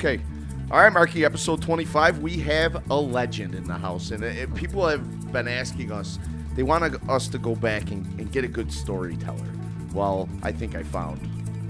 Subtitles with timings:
[0.00, 0.18] Okay.
[0.70, 2.20] All right, Marky, episode 25.
[2.20, 4.12] We have a legend in the house.
[4.12, 6.18] And uh, people have been asking us,
[6.54, 9.44] they want us to go back and, and get a good storyteller.
[9.92, 11.20] Well, I think I found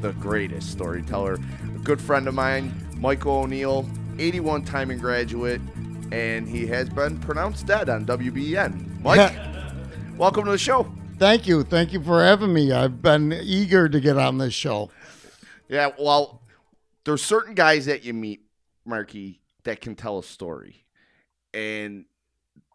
[0.01, 1.39] the greatest storyteller.
[1.75, 3.85] A good friend of mine, Michael O'Neill,
[4.21, 5.61] 81 Timon graduate,
[6.13, 9.03] and he has been pronounced dead on WBEN.
[9.03, 9.35] Mike,
[10.17, 10.89] welcome to the show.
[11.19, 11.65] Thank you.
[11.65, 12.71] Thank you for having me.
[12.71, 14.89] I've been eager to get on this show.
[15.69, 16.40] Yeah, well,
[17.05, 18.43] there's certain guys that you meet,
[18.85, 20.85] Marky, that can tell a story.
[21.53, 22.05] And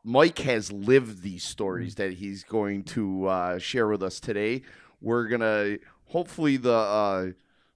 [0.04, 4.62] Mike has lived these stories that he's going to uh, share with us today.
[5.02, 7.32] We're gonna hopefully the uh,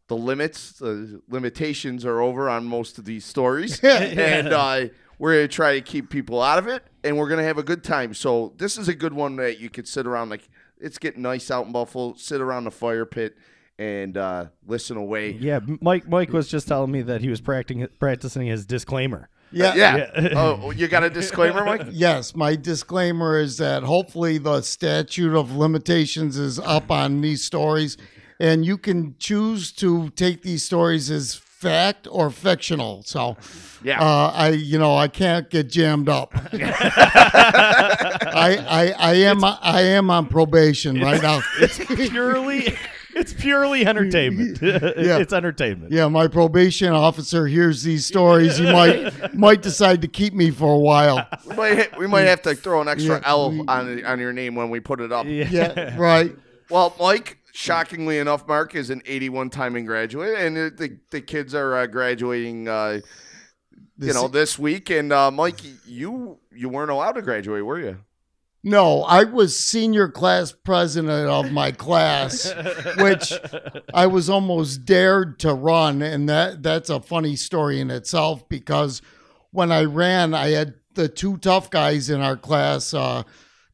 [0.08, 4.86] the limits, the limitations are over on most of these stories, and uh,
[5.18, 7.84] we're gonna try to keep people out of it, and we're gonna have a good
[7.84, 8.14] time.
[8.14, 10.48] So this is a good one that you could sit around like
[10.80, 12.14] it's getting nice out in Buffalo.
[12.16, 13.38] Sit around the fire pit
[13.80, 15.32] and uh, listen away.
[15.32, 16.08] Yeah, Mike.
[16.08, 19.30] Mike was just telling me that he was practicing practicing his disclaimer.
[19.52, 19.74] Yeah.
[19.74, 19.96] Yeah.
[20.22, 20.30] Yeah.
[20.36, 21.88] oh, you got a disclaimer, Mike?
[21.92, 27.98] Yes, my disclaimer is that hopefully the statute of limitations is up on these stories,
[28.40, 33.02] and you can choose to take these stories as fact or fictional.
[33.04, 33.38] So,
[33.84, 34.00] Yeah.
[34.00, 36.34] uh, I you know I can't get jammed up.
[36.54, 41.42] I, I I am I am on probation right now.
[41.60, 41.78] It's
[42.10, 42.76] purely,
[43.20, 44.60] it's purely entertainment.
[44.62, 45.18] yeah.
[45.20, 45.92] It's entertainment.
[45.92, 48.58] Yeah, my probation officer hears these stories.
[48.58, 51.28] He might might decide to keep me for a while.
[51.46, 54.34] we, might, we might have to throw an extra Yeah, L we- on on your
[54.34, 55.26] name when we put it up.
[55.28, 56.36] Yeah, right.
[56.70, 61.56] Well, Mike, shockingly enough, Mark is an 81 Timon graduate, and the, the, the kids
[61.56, 64.90] are uh, graduating, uh, you This- know, this week.
[64.92, 67.98] And uh, Mike, you you weren't allowed to graduate, were you?
[68.62, 72.54] No, I was senior class president of my class,
[72.98, 73.32] which
[73.94, 79.02] I was almost dared to run, and that that's a funny story in itself because
[79.52, 83.24] when I ran, I had the two tough guys in our class, uh,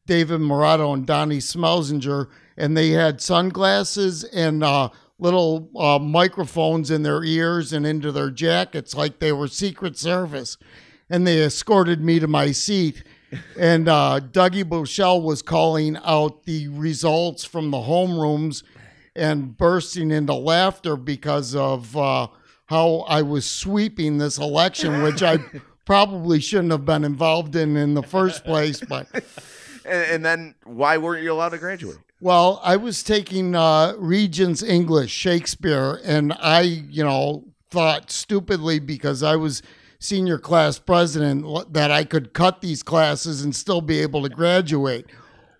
[0.06, 7.02] David Morato and Donnie Smelzinger, and they had sunglasses and uh, little uh, microphones in
[7.02, 10.56] their ears and into their jackets like they were Secret Service,
[11.10, 13.02] and they escorted me to my seat
[13.58, 18.62] and uh, Dougie Bushell was calling out the results from the homerooms
[19.14, 22.28] and bursting into laughter because of uh,
[22.66, 25.38] how I was sweeping this election, which I
[25.86, 28.80] probably shouldn't have been involved in in the first place.
[28.80, 29.08] But
[29.86, 31.98] And, and then why weren't you allowed to graduate?
[32.20, 39.22] well, I was taking uh, Regents English, Shakespeare, and I, you know, thought stupidly because
[39.22, 39.62] I was
[39.98, 45.06] senior class president that I could cut these classes and still be able to graduate.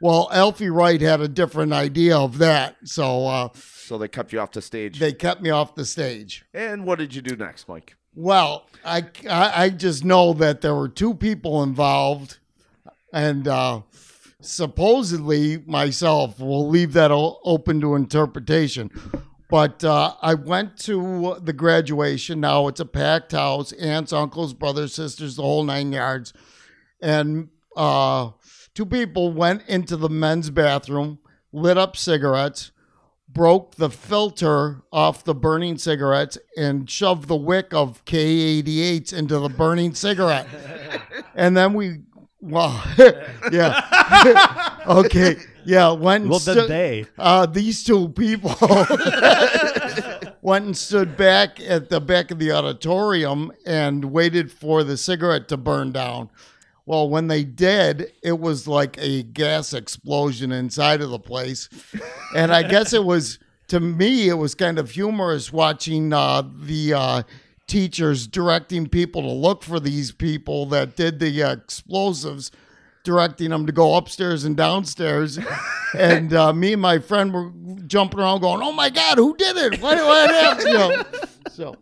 [0.01, 4.41] Well, Alfie Wright had a different idea of that, so uh, So they kept you
[4.41, 4.99] off the stage.
[4.99, 6.45] they kept me off the stage.
[6.53, 7.97] and what did you do next, Mike?
[8.15, 12.39] Well, I, I I just know that there were two people involved,
[13.13, 13.83] and uh,
[14.41, 16.39] supposedly myself.
[16.41, 18.91] We'll leave that o- open to interpretation.
[19.49, 22.41] But uh, I went to the graduation.
[22.41, 26.33] Now it's a packed house, aunts, uncles, brothers, sisters, the whole nine yards.
[27.01, 28.31] And uh,
[28.75, 31.19] two people went into the men's bathroom,
[31.53, 32.73] lit up cigarettes,
[33.29, 39.49] broke the filter off the burning cigarettes, and shoved the wick of K88s into the
[39.49, 40.49] burning cigarette.
[41.37, 42.01] and then we,
[42.47, 42.83] well,
[43.53, 44.79] yeah.
[44.87, 45.37] okay.
[45.65, 45.93] Yeah.
[45.93, 47.07] And Well, stu- they?
[47.19, 48.51] uh, these two people
[50.43, 55.49] went and stood back at the back of the auditorium and waited for the cigarette
[55.49, 56.31] to burn down.
[56.85, 61.69] Well, when they did, it was like a gas explosion inside of the place.
[62.37, 66.95] And I guess it was, to me, it was kind of humorous watching uh, the
[66.95, 67.23] uh,
[67.67, 72.51] teachers directing people to look for these people that did the uh, explosives
[73.05, 75.39] directing them to go upstairs and downstairs.
[75.97, 77.51] and uh, me and my friend were
[77.87, 79.81] jumping around going, oh my God, who did it?
[79.81, 80.69] What, what happened?
[80.69, 81.03] You know,
[81.53, 81.77] so,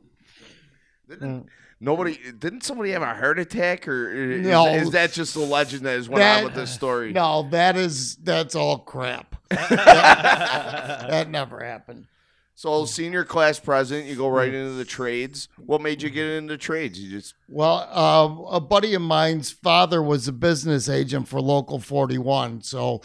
[1.08, 1.46] Didn't,
[1.80, 4.66] nobody didn't somebody have a heart attack, or is, No.
[4.74, 7.12] is that just a legend that has went That- on with this story?
[7.12, 9.36] no, that is, that's all crap.
[9.50, 12.06] that, that never happened.
[12.56, 15.48] So senior class president, you go right into the trades.
[15.58, 17.00] What made you get into trades?
[17.00, 21.80] You just Well, uh, a buddy of mine's father was a business agent for Local
[21.80, 22.62] 41.
[22.62, 23.02] So,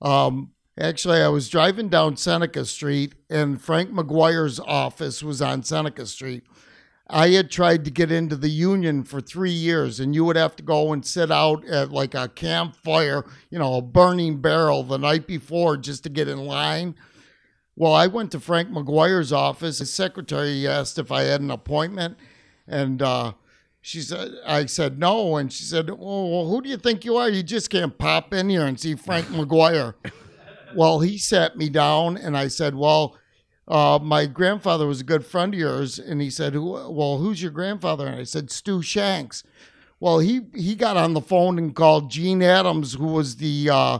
[0.00, 6.06] um, actually, I was driving down Seneca Street, and Frank McGuire's office was on Seneca
[6.06, 6.44] Street.
[7.10, 10.56] I had tried to get into the union for three years, and you would have
[10.56, 14.98] to go and sit out at like a campfire, you know, a burning barrel the
[14.98, 16.94] night before just to get in line.
[17.76, 19.78] Well, I went to Frank McGuire's office.
[19.78, 22.16] His secretary asked if I had an appointment,
[22.68, 23.32] And uh,
[23.80, 27.16] she said, I said no, and she said, "Oh, well, who do you think you
[27.16, 27.28] are?
[27.28, 29.94] You just can't pop in here and see Frank McGuire."
[30.74, 33.16] well, he sat me down, and I said, "Well."
[33.66, 37.40] Uh, my grandfather was a good friend of yours, and he said, Who, "Well, who's
[37.40, 39.42] your grandfather?" And I said, "Stu Shanks."
[40.00, 43.98] Well, he he got on the phone and called Gene Adams, who was the uh,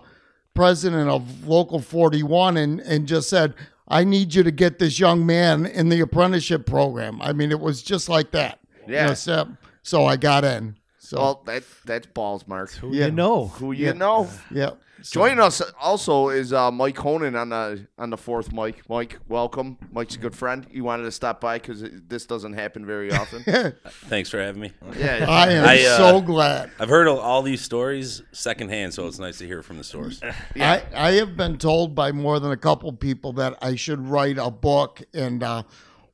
[0.55, 3.55] president of Local 41, and and just said,
[3.89, 7.61] "I need you to get this young man in the apprenticeship program." I mean, it
[7.61, 8.59] was just like that.
[8.87, 9.07] You Yeah.
[9.09, 9.49] know, so,
[9.83, 10.77] so I got in.
[10.99, 12.71] So Well, that that's balls, Mark.
[12.73, 13.07] Who Yeah.
[13.07, 13.49] you know?
[13.49, 13.93] Who you Yeah.
[13.93, 14.29] know?
[14.51, 14.71] yeah.
[15.05, 18.89] So- Joining us also is uh, Mike Honan on the on the fourth mic.
[18.89, 19.77] Mike, welcome.
[19.93, 20.67] Mike's a good friend.
[20.71, 23.45] He wanted to stop by because this doesn't happen very often.
[24.09, 24.73] Thanks for having me.
[24.97, 26.71] yeah, I am I, uh, so glad.
[26.81, 30.23] I've heard all these stories secondhand, so it's nice to hear from the source.
[30.57, 30.83] yeah.
[30.95, 34.39] I, I have been told by more than a couple people that I should write
[34.39, 35.03] a book.
[35.13, 35.65] And uh,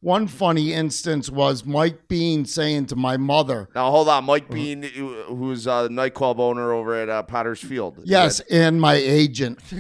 [0.01, 4.55] one funny instance was Mike Bean saying to my mother, Now hold on, Mike Uh-huh.
[4.55, 8.01] Bean, who's a nightclub owner over at uh, Potter's Field.
[8.05, 9.59] Yes, and my agent.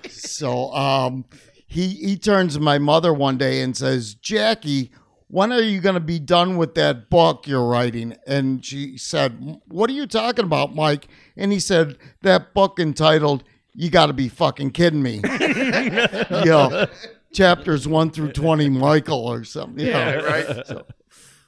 [0.08, 1.24] so um,
[1.66, 4.90] he he turns to my mother one day and says, "Jackie,
[5.28, 9.60] when are you going to be done with that book you're writing?" And she said,
[9.68, 14.12] "What are you talking about, Mike?" And he said, "That book entitled." You got to
[14.12, 15.20] be fucking kidding me.
[15.40, 16.88] you know,
[17.32, 19.84] chapters one through 20, Michael, or something.
[19.84, 20.26] you Yeah, know.
[20.26, 20.66] right.
[20.66, 20.86] So,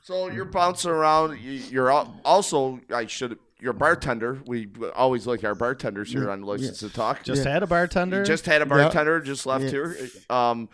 [0.02, 1.38] so you're bouncing around.
[1.40, 1.90] You- You're
[2.24, 4.42] also I should you're a bartender.
[4.46, 7.22] We always like our bartenders here on License to Talk.
[7.22, 7.52] Just Yeah.
[7.52, 8.18] had a bartender.
[8.18, 9.96] You just had a bartender just left here.
[10.28, 10.68] Um,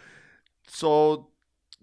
[0.68, 1.28] so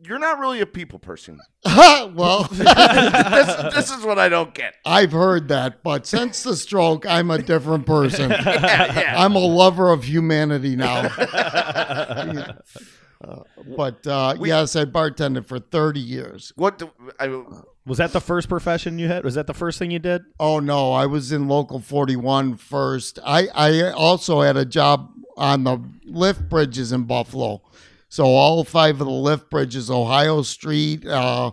[0.04, 1.40] you're not really a people person.
[1.66, 4.74] well, this, this is what I don't get.
[4.84, 8.32] I've heard that, but since the stroke, I'm a different person.
[8.32, 9.14] Yeah, yeah.
[9.24, 11.04] I'm a lover of humanity now.
[13.24, 13.42] Uh,
[13.76, 16.52] but uh, yes, I bartended for 30 years.
[16.56, 17.44] What do, I,
[17.86, 19.24] was that the first profession you had?
[19.24, 20.24] Was that the first thing you did?
[20.40, 23.20] Oh no, I was in local 41 first.
[23.26, 27.62] I, I also had a job on the lift bridges in Buffalo.
[28.10, 31.52] So all five of the lift bridges, Ohio Street, uh,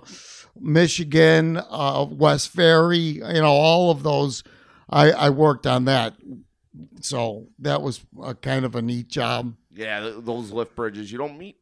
[0.58, 4.44] Michigan, uh, West Ferry, you know, all of those,
[4.88, 6.15] I, I worked on that.
[7.00, 9.55] So that was a kind of a neat job.
[9.75, 11.11] Yeah, those lift bridges.
[11.11, 11.57] You don't meet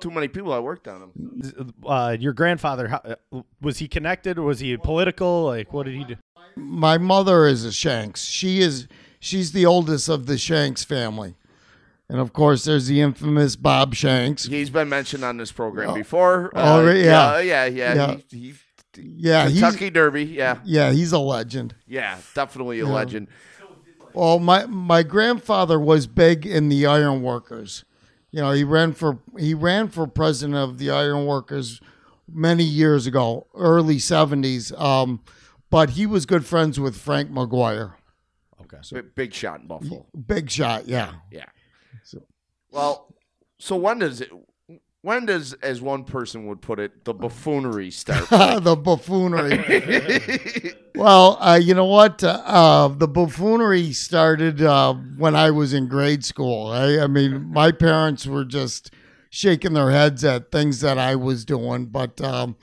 [0.00, 1.74] too many people that worked on them.
[1.86, 4.38] Uh, your grandfather how, uh, was he connected?
[4.38, 5.44] or Was he political?
[5.44, 6.16] Like, what did he do?
[6.56, 8.24] My mother is a Shanks.
[8.24, 8.88] She is
[9.20, 11.36] she's the oldest of the Shanks family.
[12.08, 14.46] And of course there's the infamous Bob Shanks.
[14.46, 16.50] He's been mentioned on this program before.
[16.54, 17.38] Oh, re- yeah.
[17.40, 18.16] yeah, yeah, Yeah.
[18.30, 18.54] He, he,
[19.02, 20.24] Yeah, he's Kentucky Derby.
[20.24, 21.74] Yeah, yeah, he's a legend.
[21.86, 23.28] yeah, definitely a legend.
[24.14, 27.84] Well, my my grandfather was big in the iron workers.
[28.30, 31.80] You know, he ran for he ran for president of the iron workers
[32.32, 34.72] many years ago, early seventies.
[34.72, 35.20] Um,
[35.70, 37.94] but he was good friends with Frank McGuire.
[38.62, 38.78] Okay.
[38.92, 40.06] Big, big shot in Buffalo.
[40.26, 41.14] Big shot, yeah.
[41.30, 41.46] Yeah.
[42.04, 42.22] So-
[42.70, 43.14] Well,
[43.58, 44.30] so when does it?
[45.02, 48.28] When does, as one person would put it, the buffoonery start?
[48.62, 50.74] the buffoonery.
[50.94, 52.22] well, uh, you know what?
[52.22, 56.66] Uh, uh, the buffoonery started uh, when I was in grade school.
[56.66, 58.92] I, I mean, my parents were just
[59.30, 62.56] shaking their heads at things that I was doing, but um,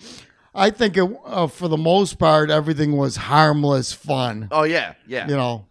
[0.53, 4.49] I think it, uh, for the most part, everything was harmless fun.
[4.51, 5.27] oh yeah, yeah.
[5.27, 5.65] You know,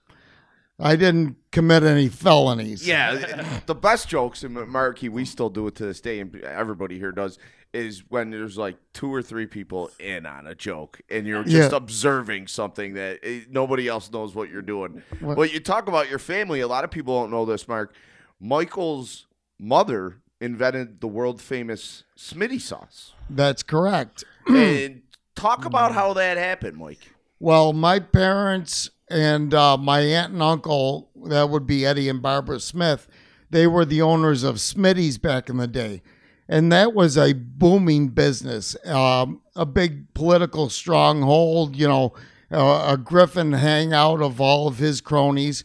[0.80, 2.86] I didn't commit any felonies.
[2.86, 6.98] Yeah, the best jokes in Marky, we still do it to this day, and everybody
[6.98, 7.38] here does,
[7.72, 11.70] is when there's like two or three people in on a joke, and you're just
[11.72, 11.76] Yeah.
[11.76, 15.02] observing something that eh, nobody else knows what you're doing.
[15.20, 16.60] What- But you talk about your family.
[16.60, 17.94] A lot of people don't know this, Mark.
[18.40, 19.26] Michael's
[19.58, 24.24] mother invented the world famous Smitty sauce, That's correct.
[24.46, 25.02] and
[25.34, 27.12] talk about how that happened, Mike.
[27.40, 32.60] Well, my parents and uh, my aunt and uncle, that would be Eddie and Barbara
[32.60, 33.08] Smith,
[33.50, 36.02] they were the owners of Smitty's back in the day.
[36.48, 42.14] And that was a booming business, um, a big political stronghold, you know,
[42.50, 45.64] a Griffin hangout of all of his cronies.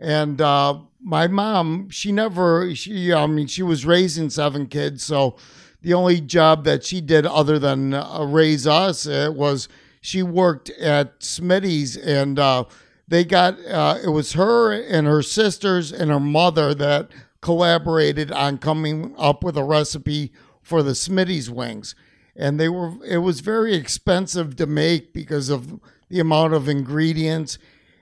[0.00, 5.04] And uh, my mom, she never, she, I mean, she was raising seven kids.
[5.04, 5.36] So
[5.82, 9.68] the only job that she did other than uh, raise us uh, was
[10.02, 12.64] she worked at Smitty's and uh,
[13.06, 17.08] they got, uh, it was her and her sisters and her mother that
[17.40, 21.94] collaborated on coming up with a recipe for the Smitty's wings.
[22.34, 27.58] And they were, it was very expensive to make because of the amount of ingredients.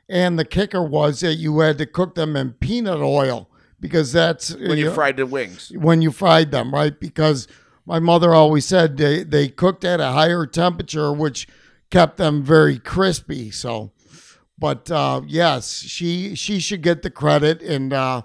[0.09, 4.55] And the kicker was that you had to cook them in peanut oil because that's
[4.55, 6.99] When you know, fried the wings, when you fried them, right?
[6.99, 7.47] Because
[7.85, 11.47] my mother always said they, they cooked at a higher temperature, which
[11.91, 13.51] kept them very crispy.
[13.51, 13.93] So,
[14.59, 18.23] but uh, yes, she she should get the credit, and uh,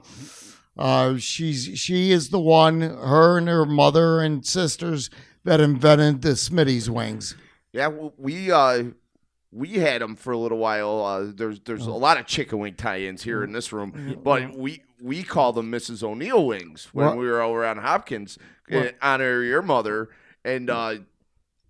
[0.78, 5.10] uh, she's she is the one, her and her mother and sisters
[5.44, 7.36] that invented the Smitty's wings.
[7.72, 8.84] Yeah, we uh,
[9.52, 11.04] we had them for a little while.
[11.06, 14.82] Uh, there's there's a lot of chicken wing tie-ins here in this room, but we
[15.02, 16.04] we call them Mrs.
[16.04, 17.18] O'Neill wings when What?
[17.18, 20.10] we were over on Hopkins in honor of your mother.
[20.44, 20.96] And uh,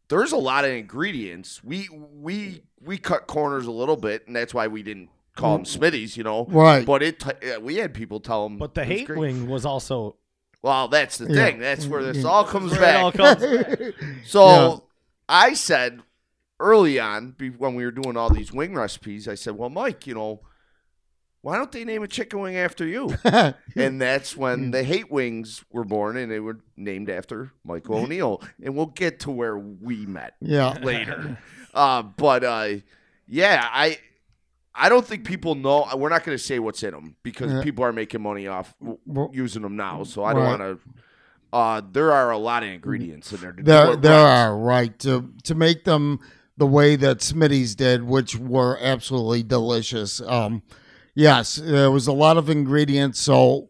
[0.07, 1.63] there's a lot of ingredients.
[1.63, 5.65] We we we cut corners a little bit, and that's why we didn't call them
[5.65, 6.15] Smitty's.
[6.17, 6.85] You know, Right.
[6.85, 8.57] But it t- uh, we had people tell them.
[8.57, 10.15] But the hate wing was also
[10.61, 11.45] Well, that's the Yeah.
[11.45, 11.59] thing.
[11.59, 12.95] That's where this all comes where back.
[12.95, 13.93] it all comes.
[14.25, 14.77] So Yeah.
[15.29, 16.01] I said
[16.59, 20.13] early on when we were doing all these wing recipes, I said, "Well, Mike, you
[20.15, 20.41] know,
[21.45, 23.15] why don't they name a chicken wing after you?"
[23.75, 28.41] and that's when the hate wings were born, and they were named after Michael O'Neill.
[28.63, 30.79] And we'll get to where we met yeah.
[30.81, 31.37] later.
[31.75, 32.69] Uh, but uh,
[33.27, 33.99] yeah, I.
[34.77, 35.87] I don't think people know.
[35.95, 37.61] We're not going to say what's in them because Yeah.
[37.61, 38.73] people are making money off
[39.31, 40.03] using them now.
[40.03, 40.59] So I don't Right.
[40.59, 40.89] want to.
[41.53, 43.55] Uh, there are a lot of ingredients in there.
[43.57, 44.45] There, there right.
[44.47, 46.19] are, right to to make them
[46.57, 50.19] the way that Smitty's did, which were absolutely delicious.
[50.19, 50.61] Um,
[51.15, 53.67] yes, there was a lot of ingredients, so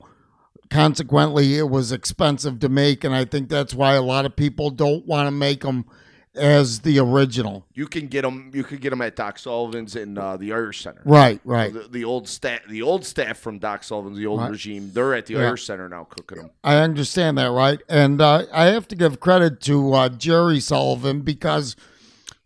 [0.69, 4.69] consequently, it was expensive to make, and I think that's why a lot of people
[4.69, 5.85] don't want to make them
[6.33, 7.65] as the original.
[7.73, 8.51] You can get them.
[8.53, 11.01] You can get them at Doc Sullivan's in uh, the Irish Center.
[11.05, 11.71] Right, right.
[11.71, 14.51] The, the old staff, the old staff from Doc Sullivan's, the old Right.
[14.51, 14.91] regime.
[14.93, 15.47] They're at the Yeah.
[15.47, 16.49] Irish Center now cooking them.
[16.61, 17.79] I understand that, right?
[17.87, 21.77] And uh, I have to give credit to uh, Jerry Sullivan because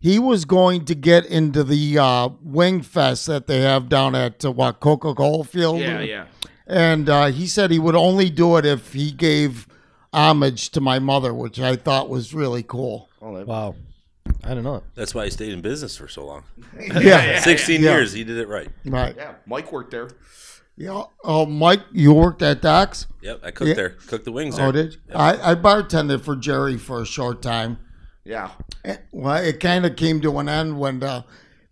[0.00, 4.44] he was going to get into the uh, wing fest that they have down at
[4.44, 5.80] uh, what Coca Cola Field.
[5.80, 6.26] yeah.
[6.66, 9.66] And uh, he said he would only do it if he gave
[10.12, 13.08] homage to my mother, which I thought was really cool.
[13.20, 13.74] Oh, wow.
[14.44, 14.82] I don't know.
[14.94, 16.44] That's why he stayed in business for so long.
[17.00, 17.90] Yeah, 16 yeah.
[17.90, 18.68] years, he did it right.
[18.86, 19.14] right.
[19.16, 19.34] yeah.
[19.46, 20.10] Mike worked there.
[20.76, 21.02] Yeah.
[21.24, 23.06] Oh, Mike, you worked at Doc's?
[23.20, 23.74] Yep, I cooked Yeah.
[23.74, 23.90] there.
[24.06, 24.66] Cooked the wings there.
[24.66, 25.00] Oh, did you?
[25.14, 27.78] I, I bartended for Jerry for a short time.
[28.24, 28.50] Yeah.
[28.84, 31.24] Eh, Well, it kind of came to an end when the,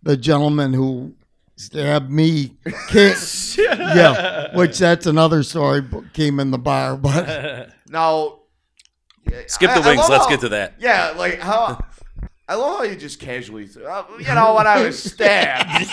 [0.03, 1.13] the gentleman who
[1.55, 2.57] stabbed me
[2.89, 3.13] came,
[3.57, 6.97] yeah, which that's another story, came in the bar.
[6.97, 8.39] But Now,
[9.47, 9.99] Skip the I- I wings.
[9.99, 10.73] love Let's how- get to that.
[10.79, 11.83] Yeah, like how.
[12.47, 15.87] I love how you just casually, th- uh, you know, when I was stabbed.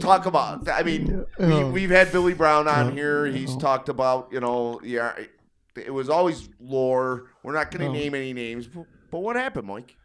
[0.00, 0.68] Talk about.
[0.68, 3.24] I mean, we, we've had Billy Brown on here.
[3.26, 5.12] He's talked about, you know, yeah,
[5.76, 7.30] it was always lore.
[7.44, 9.96] We're not going to name any names, but, but what happened, Mike?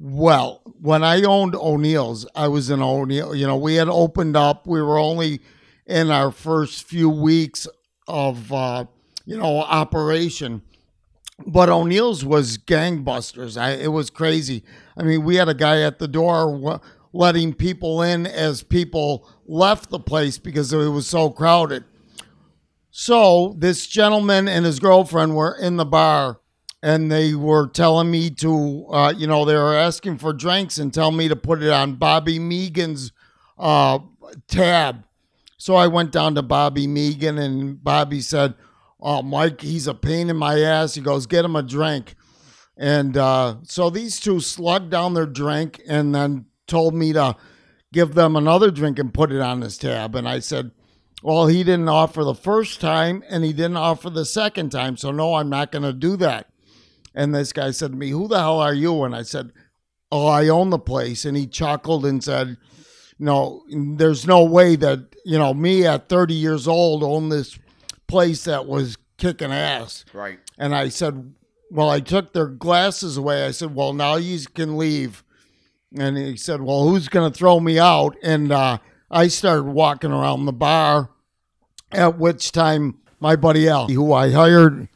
[0.00, 3.34] well, when I owned O'Neill's, I was in O'Neill.
[3.34, 4.66] You know, we had opened up.
[4.66, 5.40] We were only
[5.86, 7.68] in our first few weeks
[8.08, 8.86] of uh,
[9.26, 10.62] you know operation.
[11.46, 13.60] But O'Neill's was gangbusters.
[13.60, 14.64] I, it was crazy.
[14.96, 16.78] I mean, we had a guy at the door w-
[17.12, 21.84] letting people in as people left the place because it was so crowded.
[22.90, 26.40] So this gentleman and his girlfriend were in the bar,
[26.82, 30.92] and they were telling me to, uh, you know, they were asking for drinks and
[30.92, 33.12] tell me to put it on Bobby Megan's
[33.58, 33.98] uh,
[34.48, 35.04] tab.
[35.58, 38.54] So I went down to Bobby Megan, and Bobby said,
[38.98, 42.14] "Oh, Mike, he's a pain in my ass." He goes, "Get him a drink."
[42.80, 47.36] And uh, so these two slugged down their drink and then told me to
[47.92, 50.14] give them another drink and put it on his tab.
[50.14, 50.70] And I said,
[51.22, 54.96] Well, he didn't offer the first time and he didn't offer the second time.
[54.96, 56.49] So, no, I'm not going to do that.
[57.20, 59.02] And this guy said to me, Who the hell are you?
[59.02, 59.52] And I said,
[60.10, 61.26] Oh, I own the place.
[61.26, 62.56] And he chuckled and said,
[63.18, 67.58] No, there's no way that, you know, me at 30 years old own this
[68.06, 70.06] place that was kicking ass.
[70.14, 70.38] Right.
[70.56, 71.34] And I said,
[71.70, 73.44] Well, I took their glasses away.
[73.44, 75.22] I said, Well, now you can leave.
[75.98, 78.16] And he said, Well, who's going to throw me out?
[78.22, 78.78] And uh,
[79.10, 81.10] I started walking around the bar,
[81.92, 84.88] at which time my buddy Al, who I hired,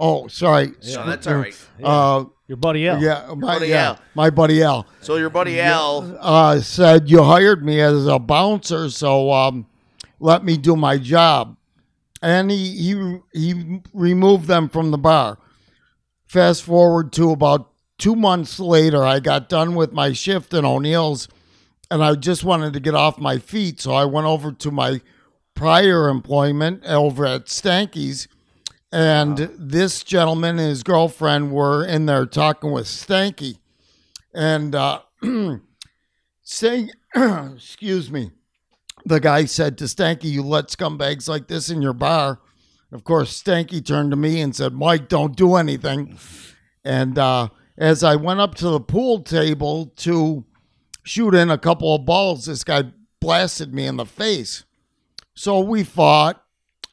[0.00, 0.72] oh, sorry.
[0.80, 1.56] So that's all right.
[1.82, 3.00] Uh, Your buddy L.
[3.00, 3.98] yeah, my, Buddy yeah, Al.
[4.14, 8.90] my buddy Al So your buddy Al, uh, said, You hired me as a bouncer,
[8.90, 9.66] so um,
[10.18, 11.56] let me do my job.
[12.22, 15.38] And he, he, he removed them from the bar.
[16.26, 21.28] Fast forward to about two months later, I got done with my shift in O'Neill's
[21.90, 23.80] and I just wanted to get off my feet.
[23.80, 25.00] So I went over to my
[25.54, 28.28] prior employment over at Stanky's.
[28.92, 33.58] And this gentleman and his girlfriend were in there talking with Stanky.
[34.34, 35.02] And uh,
[36.42, 38.30] saying, excuse me,
[39.04, 42.40] the guy said to Stanky, You let scumbags like this in your bar.
[42.92, 46.18] Of course, Stanky turned to me and said, Mike, don't do anything.
[46.84, 50.44] And uh, as I went up to the pool table to
[51.04, 52.84] shoot in a couple of balls, this guy
[53.20, 54.64] blasted me in the face.
[55.34, 56.42] So we fought,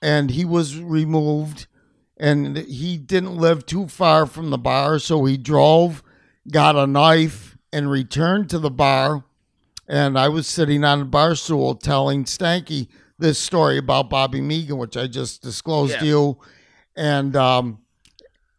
[0.02, 1.68] and he was removed.
[2.20, 6.02] And he didn't live too far from the bar, so he drove,
[6.50, 9.24] got a knife, and returned to the bar.
[9.88, 12.88] And I was sitting on a bar stool telling Stanky
[13.20, 16.00] this story about Bobby Megan, which I just disclosed Yeah.
[16.00, 16.38] to you.
[16.96, 17.80] And um,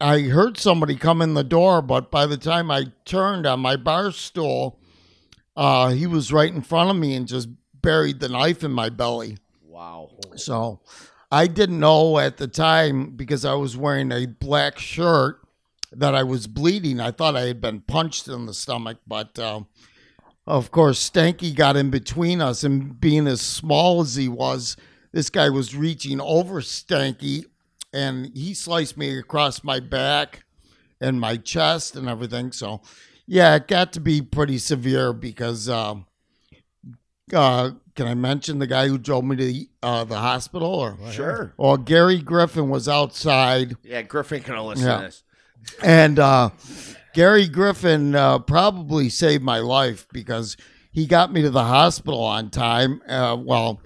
[0.00, 3.77] I heard somebody come in the door, but by the time I turned on my
[3.77, 4.79] bar stool,
[5.57, 7.49] uh, he was right in front of me and just
[7.83, 9.38] buried the knife in my belly.
[9.62, 10.11] Wow.
[10.37, 10.81] So
[11.31, 15.41] I didn't know at the time because I was wearing a black shirt
[15.93, 17.01] that I was bleeding.
[17.01, 19.63] I thought I had been punched in the stomach, but uh,
[20.47, 24.77] of course, Stanky got in between us, and being as small as he was,
[25.13, 27.45] this guy was reaching over Stanky,
[27.93, 30.45] and he sliced me across my back
[31.01, 32.53] and my chest and everything.
[32.53, 32.81] So,
[33.27, 35.69] yeah, it got to be pretty severe because.
[35.69, 36.07] Um,
[37.33, 40.69] uh, can I mention the guy who drove me to the, uh, the hospital?
[40.73, 41.52] Or Sure.
[41.57, 44.97] well, Gary Griffin was outside, Yeah, Griffin can listen Yeah.
[44.99, 45.23] to this.
[45.83, 46.50] and uh,
[47.12, 50.57] Gary Griffin uh, probably saved my life because
[50.93, 53.02] he got me to the hospital on time.
[53.09, 53.81] Uh, well,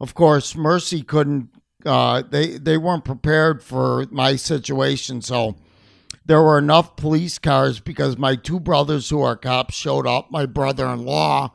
[0.00, 1.50] of course, Mercy couldn't.
[1.84, 5.54] Uh, they they weren't prepared for my situation, so
[6.26, 10.30] there were enough police cars because my two brothers who are cops showed up.
[10.30, 11.52] My brother-in-law.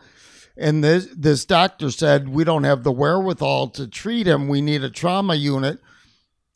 [0.55, 4.47] And this this doctor said we don't have the wherewithal to treat him.
[4.47, 5.79] We need a trauma unit.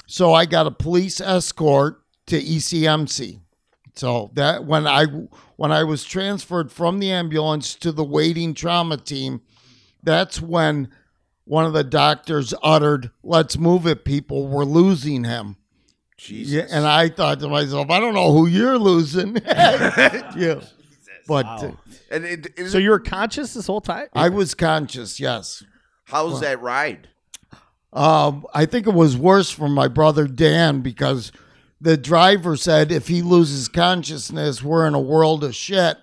[0.05, 3.41] So I got a police escort to ECMC.
[3.95, 5.05] So that when I
[5.55, 9.41] when I was transferred from the ambulance to the waiting trauma team,
[10.03, 10.89] that's when
[11.45, 14.47] one of the doctors uttered, "Let's move it, people.
[14.47, 15.57] We're losing him."
[16.17, 16.53] Jesus.
[16.53, 19.37] Yeah, and I thought to myself, I don't know who you're losing.
[19.45, 20.61] yeah,
[21.27, 21.71] but uh,
[22.09, 24.07] And it, it, So you were conscious this whole time?
[24.13, 25.19] I was conscious.
[25.19, 25.63] Yes.
[26.05, 27.09] how's that ride?
[27.93, 31.31] Um, I think it was worse for my brother Dan because
[31.79, 35.97] the driver said if he loses consciousness, we're in a world of shit.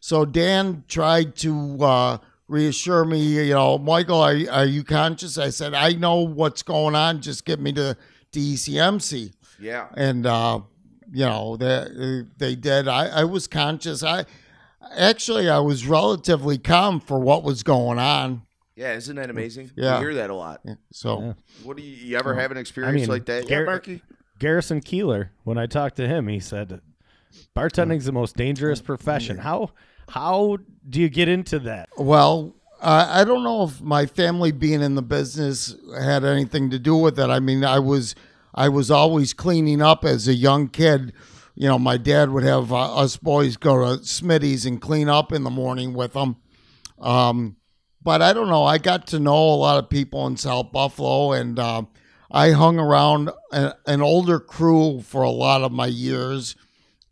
[0.00, 5.38] So Dan tried to uh, reassure me, you know, Michael, are, are you conscious?
[5.38, 7.20] I said, I know what's going on.
[7.20, 7.96] Just get me to,
[8.32, 9.32] to ECMC.
[9.60, 9.88] Yeah.
[9.94, 10.60] And, uh,
[11.12, 12.88] you know, they, they did.
[12.88, 14.02] I, I was conscious.
[14.02, 14.24] I
[14.96, 18.42] actually, I was relatively calm for what was going on.
[18.76, 19.70] Yeah, isn't that amazing?
[19.76, 19.96] Yeah.
[19.96, 20.62] You hear that a lot.
[20.92, 21.32] So, Yeah.
[21.64, 23.46] What do you, you ever have an experience mean, like that?
[23.46, 24.02] Gar- yeah, Marky?
[24.38, 26.80] Garrison Keeler, when I talked to him, he said
[27.54, 29.36] bartending's the most dangerous profession.
[29.38, 29.70] How
[30.08, 30.56] how
[30.88, 31.90] do you get into that?
[31.96, 36.78] Well, I I don't know if my family being in the business had anything to
[36.78, 37.28] do with it.
[37.28, 38.14] I mean, I was
[38.54, 41.12] I was always cleaning up as a young kid.
[41.60, 45.30] You know, my dad would have uh, us boys go to Smitty's and clean up
[45.30, 46.36] in the morning with them.
[46.98, 47.56] Um,
[48.02, 48.64] but I don't know.
[48.64, 51.82] I got to know a lot of people in South Buffalo, and uh,
[52.30, 56.56] I hung around a, an older crew for a lot of my years,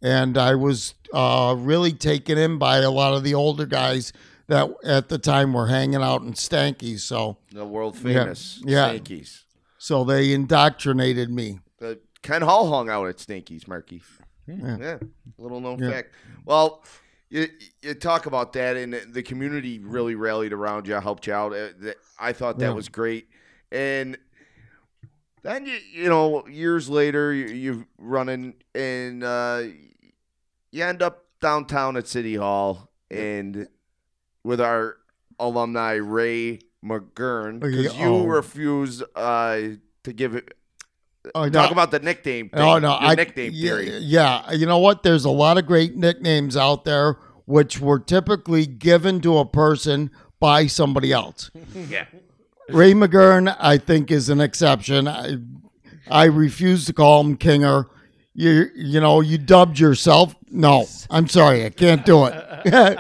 [0.01, 4.15] and I was uh, really taken in by a lot of the older guys
[4.47, 6.99] that at the time were hanging out in Stanky.
[6.99, 8.95] So, The world famous Yeah.
[8.95, 9.45] Stanky's.
[9.77, 11.59] so they indoctrinated me.
[12.23, 14.01] Ken Hall hung out at Stinky's, Marky.
[14.49, 14.99] Yeah.
[15.39, 15.91] Little known Yeah.
[15.91, 16.15] fact.
[16.45, 16.83] Well,
[17.31, 17.47] you,
[17.83, 21.53] you talk about that, and the community really rallied around you, helped you out.
[21.53, 21.69] Uh,
[22.19, 22.73] I thought that Yeah.
[22.73, 23.29] was great.
[23.71, 24.17] And
[25.43, 29.65] then, you, you know, years later, you, you running and uh,
[30.73, 33.69] you end up downtown at City Hall and
[34.43, 34.97] with our
[35.39, 38.25] alumni, Ray McGurn, because you Oh.
[38.27, 39.59] refused uh,
[40.05, 40.35] to give
[41.29, 41.33] it.
[41.35, 41.73] Oh, Talk no.
[41.73, 42.49] about the nickname.
[42.49, 43.99] Thing, Oh no, your I nickname yeah, theory.
[43.99, 45.03] Yeah, you know what?
[45.03, 50.11] There's a lot of great nicknames out there which were typically given to a person
[50.41, 51.51] by somebody else.
[51.89, 52.05] Yeah.
[52.71, 55.09] Ray McGurn, I think, is an exception.
[55.09, 55.39] I,
[56.11, 57.87] I refuse to call him Kinger.
[58.35, 60.35] You, you know, you dubbed yourself.
[60.51, 62.35] No, I'm sorry, I can't do it.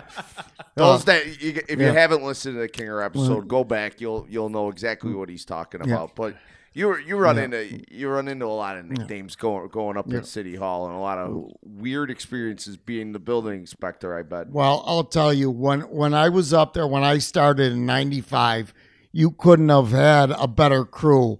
[0.74, 1.92] Those uh, that you, if you Yeah.
[1.92, 4.00] haven't listened to the Kinger episode, go back.
[4.00, 6.14] You'll you'll know exactly what he's talking about.
[6.14, 6.36] But
[6.74, 10.22] you you run into you run into a lot of nicknames going going up in
[10.24, 14.16] City Hall and a lot of weird experiences being the building inspector.
[14.16, 14.50] I bet.
[14.50, 18.72] Well, I'll tell you when when I was up there when I started in '95,
[19.12, 21.38] you couldn't have had a better crew.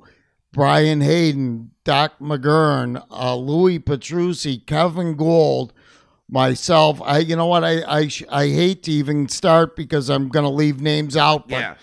[0.53, 5.75] Brian Hayden, Doc McGurn, uh, Louis Petrucci, Kevin Gould,
[6.29, 7.01] myself.
[7.03, 7.65] I, you know what?
[7.65, 11.49] I I, sh- I hate to even start because I'm going to leave names out.
[11.49, 11.75] But Yeah.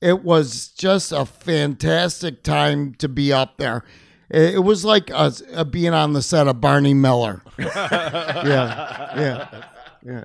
[0.00, 3.84] It was just a fantastic time to be up there.
[4.30, 7.42] It, it was like us uh, being on the set of Barney Miller.
[7.58, 9.64] yeah, yeah,
[10.04, 10.24] yeah.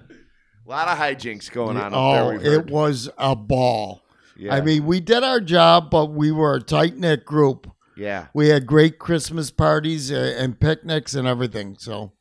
[0.65, 2.53] A lot of hijinks going on up Oh, there.
[2.59, 4.01] it was a ball.
[4.37, 4.55] Yeah.
[4.55, 7.69] I mean, we did our job, but we were a tight knit group.
[7.97, 8.27] yeah.
[8.33, 11.75] We had great Christmas parties uh, and picnics and everything.
[11.79, 12.13] So,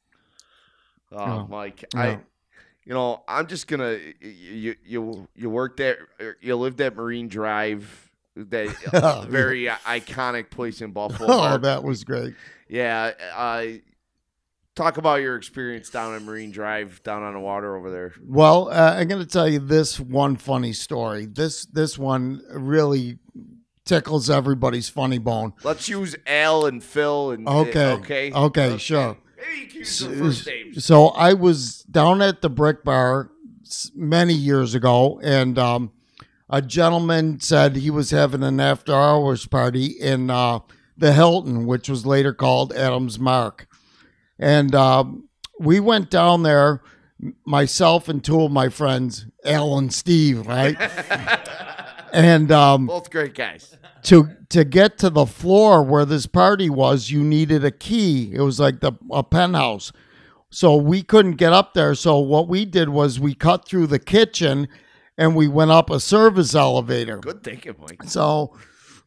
[1.12, 1.46] Oh, No.
[1.48, 2.00] Mike, No.
[2.00, 2.18] I,
[2.88, 5.98] you know, I'm just gonna you you you worked at
[6.40, 11.28] you lived at Marine Drive, that Oh, very iconic place in Buffalo.
[11.30, 12.32] oh, that was great.
[12.66, 13.64] yeah, uh,
[14.74, 18.14] talk about your experience down at Marine Drive, down on the water over there.
[18.26, 21.26] Well, uh, I'm going to tell you this one funny story.
[21.26, 23.18] This this one really
[23.84, 25.52] tickles everybody's funny bone.
[25.62, 27.84] Let's use Al and Phil and Okay.
[27.92, 29.18] okay, Okay, sure.
[29.36, 30.84] Maybe you can use their first names.
[30.84, 33.28] So I was down at the Brick Bar
[33.92, 35.90] many years ago, and um,
[36.48, 40.60] a gentleman said he was having an after hours party in uh,
[40.96, 43.66] the Hilton, which was later called Adams Mark.
[44.38, 46.82] And um, we went down there,
[47.44, 50.76] myself and two of my friends, Al and Steve, right?
[52.12, 53.76] and um, Both great guys.
[54.04, 58.32] to to get to the floor where this party was, you needed a key.
[58.32, 59.90] It was like the a penthouse.
[60.50, 61.94] So we couldn't get up there.
[61.94, 64.68] So what we did was we cut through the kitchen
[65.16, 67.18] and we went up a service elevator.
[67.18, 68.04] Good thinking, Mike.
[68.04, 68.56] So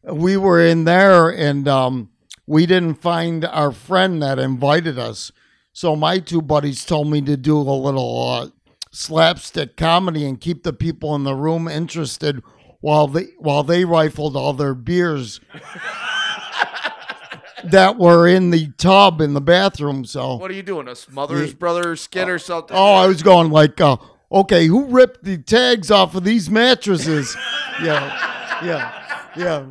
[0.04, 2.10] we were in there and um,
[2.46, 5.32] we didn't find our friend that invited us.
[5.72, 8.48] So my two buddies told me to do a little uh,
[8.90, 12.42] slapstick comedy and keep the people in the room interested
[12.80, 15.40] while they while they rifled all their beers
[17.70, 20.04] that were in the tub in the bathroom.
[20.04, 20.88] So What are you doing?
[20.88, 22.76] A Smothers Brothers skit or something?
[22.76, 23.96] Oh, I was going like, uh,
[24.30, 27.36] okay, who ripped the tags off of these mattresses?
[27.82, 29.02] yeah, yeah,
[29.36, 29.66] yeah.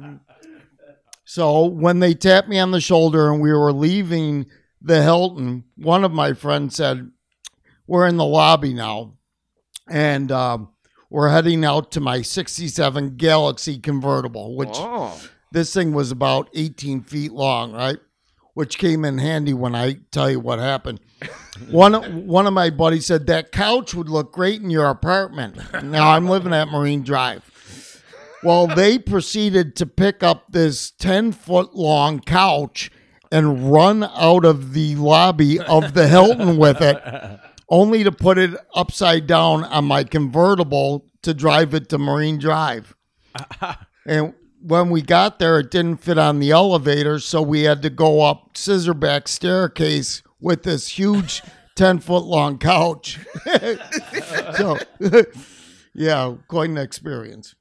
[1.26, 4.48] So when they tapped me on the shoulder and we were leaving
[4.82, 7.10] the Hilton, one of my friends said,
[7.88, 9.14] "We're in the lobby now,
[9.90, 10.70] and um,
[11.10, 15.20] we're heading out to my '67 Galaxie convertible, which." Oh,
[15.52, 18.00] this thing was about 18 feet long, right?
[18.54, 21.00] Which came in handy when I tell you what happened.
[21.70, 25.58] one one of my buddies said that couch would look great in your apartment.
[25.84, 27.48] Now I'm living at Marine Drive.
[28.44, 32.90] Well, they proceeded to pick up this 10 foot long couch
[33.32, 37.00] and run out of the lobby of the Hilton with it,
[37.70, 42.96] only to put it upside down on my convertible to drive it to Marine Drive.
[44.04, 44.34] And
[44.64, 48.22] when we got there, it didn't fit on the elevator, so we had to go
[48.22, 51.42] up scissorback staircase with this huge
[51.76, 53.20] 10 foot long couch.
[54.56, 54.78] so,
[55.94, 57.56] yeah, quite an experience.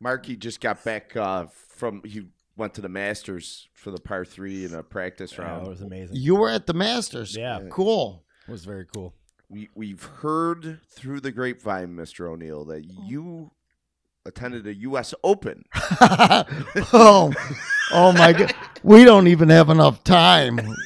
[0.00, 2.22] Marky just got back uh, from he
[2.56, 5.66] went to the Masters for the par three in a practice Oh, round.
[5.66, 6.16] it was amazing.
[6.16, 7.36] You were at the Masters.
[7.36, 7.60] Yeah.
[7.70, 8.24] Cool.
[8.48, 9.14] It was very cool.
[9.48, 13.52] we we've heard through the grapevine, Mister O'Neill, that you
[14.26, 15.14] attended a U.S.
[15.24, 15.64] Open.
[15.74, 17.32] oh,
[17.92, 18.54] oh my God.
[18.82, 20.60] We don't even have enough time.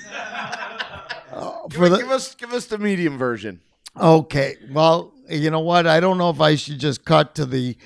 [1.32, 3.60] Uh, for the, give us give us the medium version.
[4.00, 4.56] Okay.
[4.72, 5.86] Well, you know what?
[5.86, 7.76] I don't know if I should just cut to the,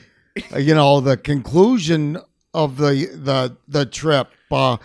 [0.54, 2.16] uh, you know, the conclusion
[2.54, 4.28] of the the the trip.
[4.52, 4.76] Uh,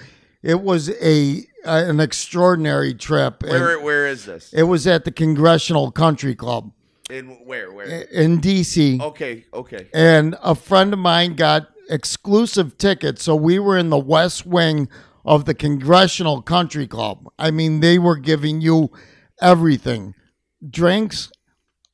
[0.41, 3.43] it was a an extraordinary trip.
[3.43, 4.51] and Where where is this?
[4.51, 6.71] it was at the Congressional Country Club
[7.09, 7.85] In where where?
[7.85, 8.99] in D.C.
[8.99, 9.87] Okay, okay.
[9.93, 13.23] and a friend of mine got exclusive tickets.
[13.23, 14.89] So we were in the west wing
[15.23, 17.27] of the Congressional Country Club.
[17.37, 18.89] I mean, they were giving you
[19.41, 20.15] everything
[20.67, 21.31] drinks,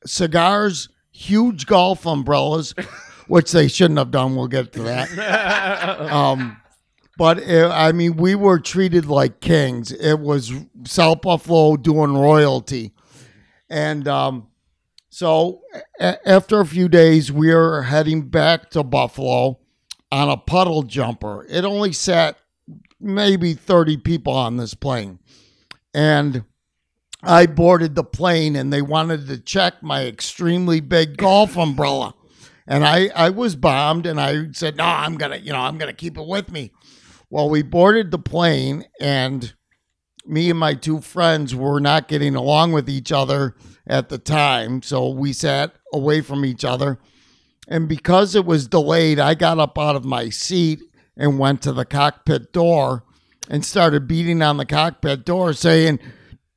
[0.06, 2.74] cigars, huge golf umbrellas,
[3.26, 4.34] which they shouldn't have done.
[4.34, 6.00] We'll get to that.
[6.12, 6.56] um,
[7.18, 9.92] but uh I mean, we were treated like kings.
[9.92, 10.52] It was
[10.86, 12.92] South Buffalo doing royalty.
[13.68, 14.48] And um,
[15.12, 15.60] so
[16.00, 19.58] a- after a few days, we were heading back to Buffalo
[20.10, 21.44] on a puddle jumper.
[21.50, 22.38] It only sat
[22.98, 25.18] maybe 30 people on this plane.
[25.92, 26.44] And
[27.22, 32.14] I boarded the plane and they wanted to check my extremely big golf umbrella.
[32.66, 35.76] And I, I was bombed and I said, no, I'm going to, you know, I'm
[35.76, 36.72] going to keep it with me.
[37.28, 39.52] Well, we boarded the plane and
[40.24, 44.82] me and my two friends were not getting along with each other at the time.
[44.82, 46.98] So we sat away from each other.
[47.68, 50.80] And because it was delayed, I got up out of my seat
[51.16, 53.04] and went to the cockpit door
[53.48, 55.98] and started beating on the cockpit door saying,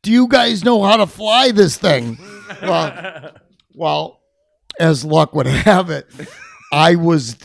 [0.01, 2.17] Do you guys know how to fly this thing?
[2.61, 3.31] well,
[3.73, 4.21] well,
[4.79, 6.09] as luck would have it,
[6.71, 7.37] I was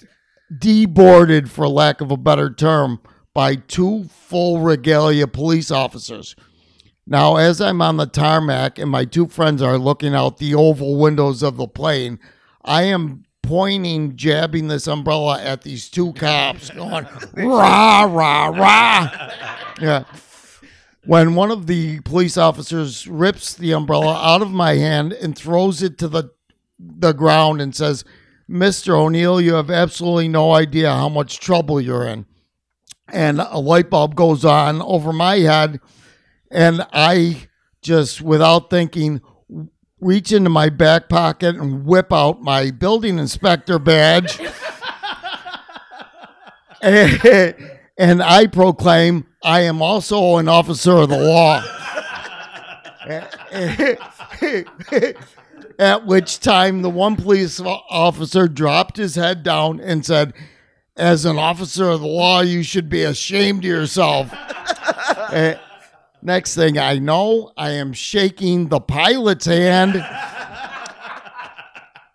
[0.52, 3.00] deboarded, for lack of a better term,
[3.34, 6.34] by two full regalia police officers.
[7.10, 10.96] Now, as I'm on the tarmac and my two friends are looking out the oval
[10.96, 12.20] windows of the plane,
[12.64, 19.30] I am pointing, jabbing this umbrella at these two cops, going, rah, rah, rah.
[19.80, 20.04] Yeah.
[21.04, 25.82] When one of the police officers rips the umbrella out of my hand and throws
[25.82, 26.30] it to the
[26.78, 28.04] the ground and says,
[28.48, 28.94] Mr.
[28.94, 32.24] O'Neill, you have absolutely no idea how much trouble you're in.
[33.08, 35.80] And a light bulb goes on over my head,
[36.50, 37.48] and I
[37.82, 39.20] just, without thinking,
[40.00, 44.38] reach into my back pocket and whip out my building inspector badge.
[46.82, 47.54] and,
[47.98, 51.62] and I proclaim, I am also an officer of the law.
[55.78, 60.34] At which time the one police officer dropped his head down and said,
[60.96, 64.30] As an officer of the law, you should be ashamed of yourself.
[66.22, 70.04] Next thing I know, I am shaking the pilot's hand.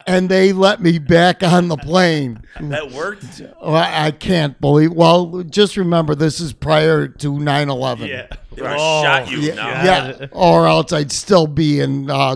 [0.08, 2.44] And they let me back on the plane.
[2.60, 3.41] That worked.
[3.60, 4.94] Well, I can't believe.
[4.94, 8.08] Well, just remember, this is prior to 9 11.
[8.08, 8.28] Yeah.
[8.52, 9.39] They would have shot you.
[9.39, 9.84] Yeah, now.
[9.84, 12.36] yeah, or else I'd still be in uh,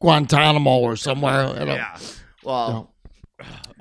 [0.00, 1.54] Guantanamo or somewhere.
[1.66, 1.96] Yeah.
[2.44, 2.91] Well,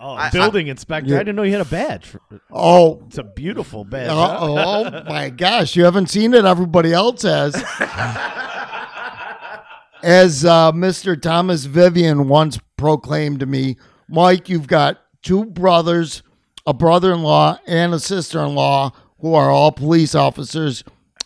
[0.03, 1.11] Oh, I- building inspector.
[1.11, 1.17] Yeah.
[1.17, 2.07] I didn't know you had a badge.
[2.07, 4.09] For, Oh, it's a beautiful badge.
[4.09, 4.37] uh, huh?
[5.05, 6.43] oh my gosh, you haven't seen it.
[6.43, 7.53] Everybody else has.
[10.03, 11.19] As uh, Mr.
[11.21, 13.77] Thomas Vivian once proclaimed to me,
[14.09, 16.23] Mike, you've got two brothers,
[16.65, 20.83] a brother in law, and a sister in law who are all police officers,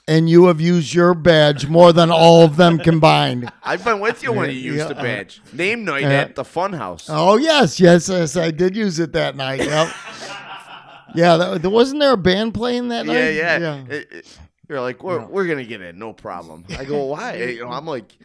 [0.07, 3.51] and you have used your badge more than all of them combined.
[3.63, 4.87] I've been with you when you used Yeah.
[4.89, 5.41] the badge.
[5.53, 6.09] Name night Yeah.
[6.11, 7.05] at the Funhouse.
[7.09, 9.61] Oh yes, yes, yes, I did use it that night.
[9.61, 9.87] Yep.
[11.15, 13.61] yeah, that, there wasn't there a band playing that yeah, night?
[13.61, 13.83] yeah.
[13.95, 16.65] It- it- you're like, we're, we're gonna get in, no problem.
[16.77, 17.35] I go, why?
[17.55, 18.17] You know, I'm like,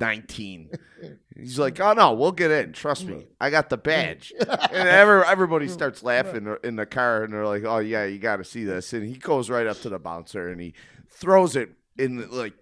[0.00, 0.70] 19.
[1.36, 2.72] He's like, oh no, we'll get in.
[2.72, 4.32] Trust me, I got the badge.
[4.38, 8.36] And every, everybody starts laughing in the car, and they're like, oh yeah, you got
[8.36, 8.92] to see this.
[8.92, 10.74] And he goes right up to the bouncer and he
[11.16, 12.54] throws it in like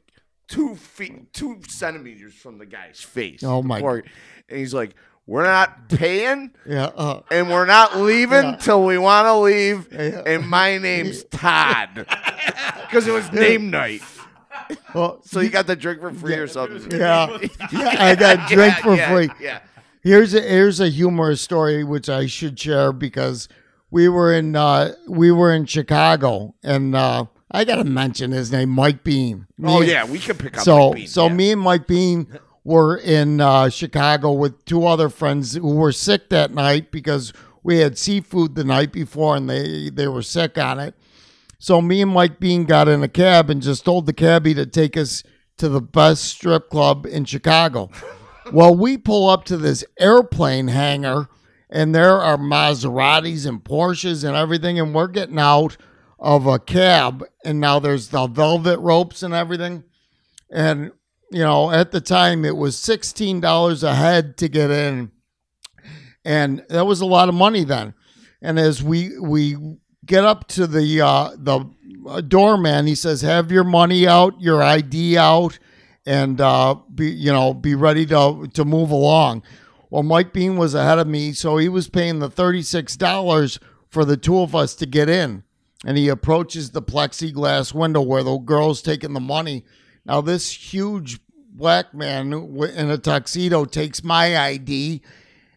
[0.49, 3.43] two feet, two centimeters from the guy's face.
[3.43, 4.05] Oh, my- before-
[4.49, 4.95] And he's like,
[5.27, 6.87] we're not paying Yeah.
[6.95, 8.57] Uh, and we're not leaving Yeah.
[8.57, 9.89] till we want to leave.
[9.91, 10.23] Yeah.
[10.27, 12.07] And my name's Todd
[12.83, 14.03] because it was name night.
[14.95, 16.91] well, So you got the drink for free or something?
[17.01, 17.39] yeah,
[17.73, 19.31] yeah, I got drink Yeah, for yeah, free.
[19.41, 19.59] Yeah.
[20.03, 23.49] Here's a here's a humorous story which I should share because
[23.91, 28.51] we were in uh, we were in Chicago and uh, I got to mention his
[28.51, 29.47] name, Mike Bean.
[29.63, 30.65] Oh Me- yeah, we can pick up.
[30.65, 31.33] So Mike Bean, so yeah.
[31.33, 36.31] me and Mike Bean were in uh, Chicago with two other friends who were sick
[36.31, 40.81] that night because we had seafood the night before and they they were sick on
[40.81, 40.95] it.
[41.61, 44.67] So me and Mike Bean got in a cab and just told the cabbie to
[44.67, 45.23] take us
[45.59, 47.89] to the best strip club in Chicago.
[48.53, 51.29] well, we pull up to this airplane hangar
[51.71, 55.77] and there are Maseratis and Porsches and everything and we're getting out
[56.25, 59.85] of a cab and now there's the velvet ropes and everything.
[60.51, 60.91] And
[61.31, 65.13] you know, at the time it was sixteen dollars a head to get in,
[66.25, 67.93] and that was a lot of money then.
[68.41, 69.57] And as we we
[70.07, 71.69] get up to the uh, the
[72.09, 75.59] uh, doorman, he says, "Have your money out, your ID out,
[76.07, 79.43] and uh, be you know be ready to to move along."
[79.91, 83.59] Well, Mike Bean was ahead of me, so he was paying the thirty six dollars
[83.89, 85.43] for the two of us to get in.
[85.85, 89.65] And he approaches the plexiglass window where the girl's taking the money.
[90.07, 91.21] Now, this huge
[91.51, 95.03] black man in a tuxedo takes my ID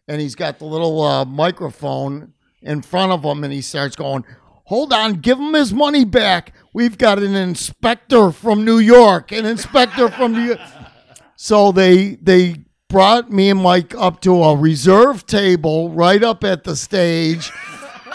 [0.07, 4.25] and he's got the little uh, microphone in front of him and he starts going,
[4.65, 6.53] Hold on, give him his money back.
[6.73, 10.59] We've got an inspector from New York, an inspector from New York.
[11.39, 16.63] So they they brought me and Mike up to a reserve table right up at
[16.63, 17.51] the stage.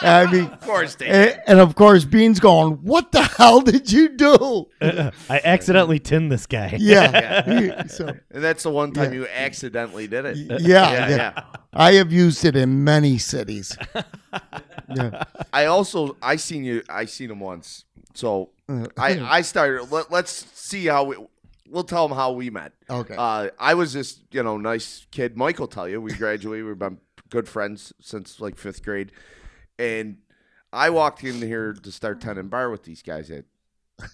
[0.02, 1.06] I mean, Of course, they.
[1.06, 4.66] and, and of course, Bean's going, What the hell did you do?
[4.80, 6.76] I accidentally tinned this guy.
[6.80, 7.86] Yeah.
[7.86, 9.20] so, and that's the one time Yeah.
[9.20, 10.36] you accidentally did it.
[10.36, 11.42] yeah, yeah, yeah, yeah.
[11.72, 13.76] I have used it in many cities.
[14.94, 15.24] yeah.
[15.52, 16.82] I also I seen you.
[16.88, 17.84] I seen him once.
[18.14, 18.50] So
[18.98, 19.90] I I started.
[19.90, 21.16] Let, let's see how we.
[21.68, 22.72] We'll tell him how we met.
[22.90, 23.14] Okay.
[23.16, 25.36] Uh, I was just you know nice kid.
[25.36, 26.00] Mike will tell you.
[26.00, 26.66] We graduated.
[26.66, 26.98] We've been
[27.30, 29.10] good friends since like fifth grade,
[29.82, 30.16] and
[30.72, 33.44] I walked in here to start tending bar with these guys at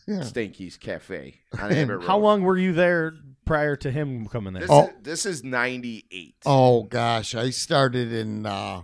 [0.06, 0.20] Yeah.
[0.22, 4.62] Stanky's Cafe on Abbott How long were you there prior to him coming there?
[4.62, 4.86] This, Oh.
[4.88, 6.36] is, this is ninety eight.
[6.44, 8.82] Oh gosh, I started in uh,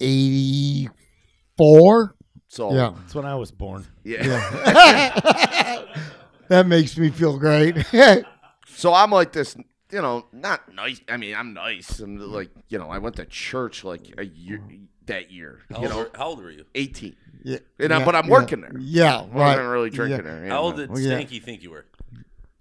[0.00, 2.14] '84,
[2.48, 2.92] So Yeah.
[2.96, 3.86] That's when I was born.
[4.04, 4.22] yeah.
[6.48, 7.76] that makes me feel great.
[8.74, 9.54] So I'm like this,
[9.92, 11.00] you know, not nice.
[11.08, 12.00] I mean, I'm nice.
[12.00, 14.60] I'm like, you know, I went to church like a year
[15.06, 15.60] that year.
[15.70, 16.64] How You old, know, were, how old were you?
[16.74, 17.16] 18.
[17.44, 18.30] yeah, And I- but I'm yeah.
[18.30, 18.72] working there.
[18.78, 19.32] Yeah, I right.
[19.34, 20.22] wasn't really drinking Yeah.
[20.22, 20.46] there.
[20.48, 20.86] How old yeah.
[20.86, 21.18] did Oh, yeah.
[21.20, 21.86] Stanky think you were?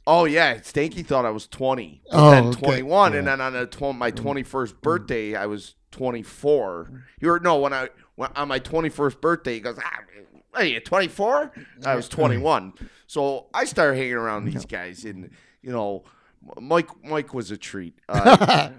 [0.07, 2.01] Oh yeah, Stanky thought I was 20.
[2.11, 2.59] Oh, then okay.
[2.59, 4.15] 21, and then on a tw- my mm.
[4.15, 4.81] 21st mm.
[4.81, 7.05] birthday, I was 24.
[7.19, 9.99] You were no when I when, on my 21st birthday, he goes, ah,
[10.49, 11.51] "What are you 24?"
[11.85, 12.11] I was mm.
[12.11, 12.73] 21.
[13.05, 15.29] So I started hanging around these guys, and
[15.61, 16.03] you know,
[16.59, 17.95] Mike Mike was a treat.
[18.09, 18.69] Uh,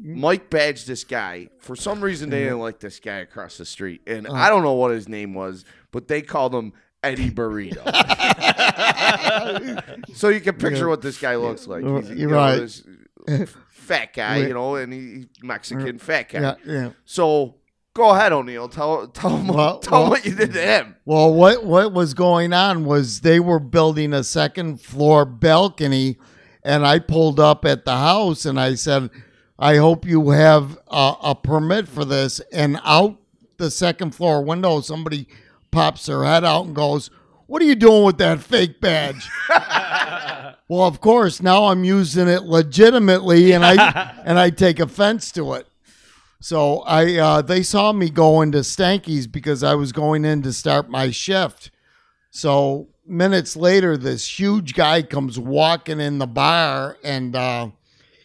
[0.00, 2.30] Mike badged this guy for some reason.
[2.30, 5.34] They didn't like this guy across the street, and I don't know what his name
[5.34, 7.84] was, but they called him Eddie Burrito.
[10.14, 11.84] so you can picture what this guy looks like.
[11.84, 12.56] He's, you You're know, right.
[12.56, 12.82] this
[13.68, 16.40] fat guy, you know, and he Mexican fat guy.
[16.40, 16.90] Yeah, yeah.
[17.04, 17.56] So
[17.94, 18.68] go ahead, O'Neill.
[18.68, 20.96] Tell tell him Well- tell well- what you did to him.
[21.04, 26.16] Well, what what was going on was they were building a second floor balcony,
[26.66, 29.08] and I pulled up at the house and I said,
[29.58, 33.16] "I hope you have a, a permit for this." And out
[33.56, 35.28] the second floor window, somebody
[35.70, 37.08] pops their head out and goes,
[37.46, 39.30] "What are you doing with that fake badge?"
[40.68, 45.54] well, of course, now I'm using it legitimately, and I and I take offense to
[45.54, 45.68] it.
[46.40, 50.52] So I uh, they saw me go into Stanky's because I was going in to
[50.52, 51.70] start my shift.
[52.30, 57.68] So minutes later, this huge guy comes walking in the bar and uh,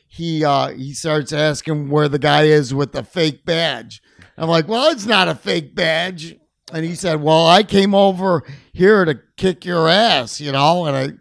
[0.07, 4.01] he uh, he starts asking where the guy is with the fake badge.
[4.37, 6.35] I'm like, well, it's not a fake badge.
[6.73, 10.95] And he said, well, I came over here to kick your ass, you know, and
[10.95, 11.17] I.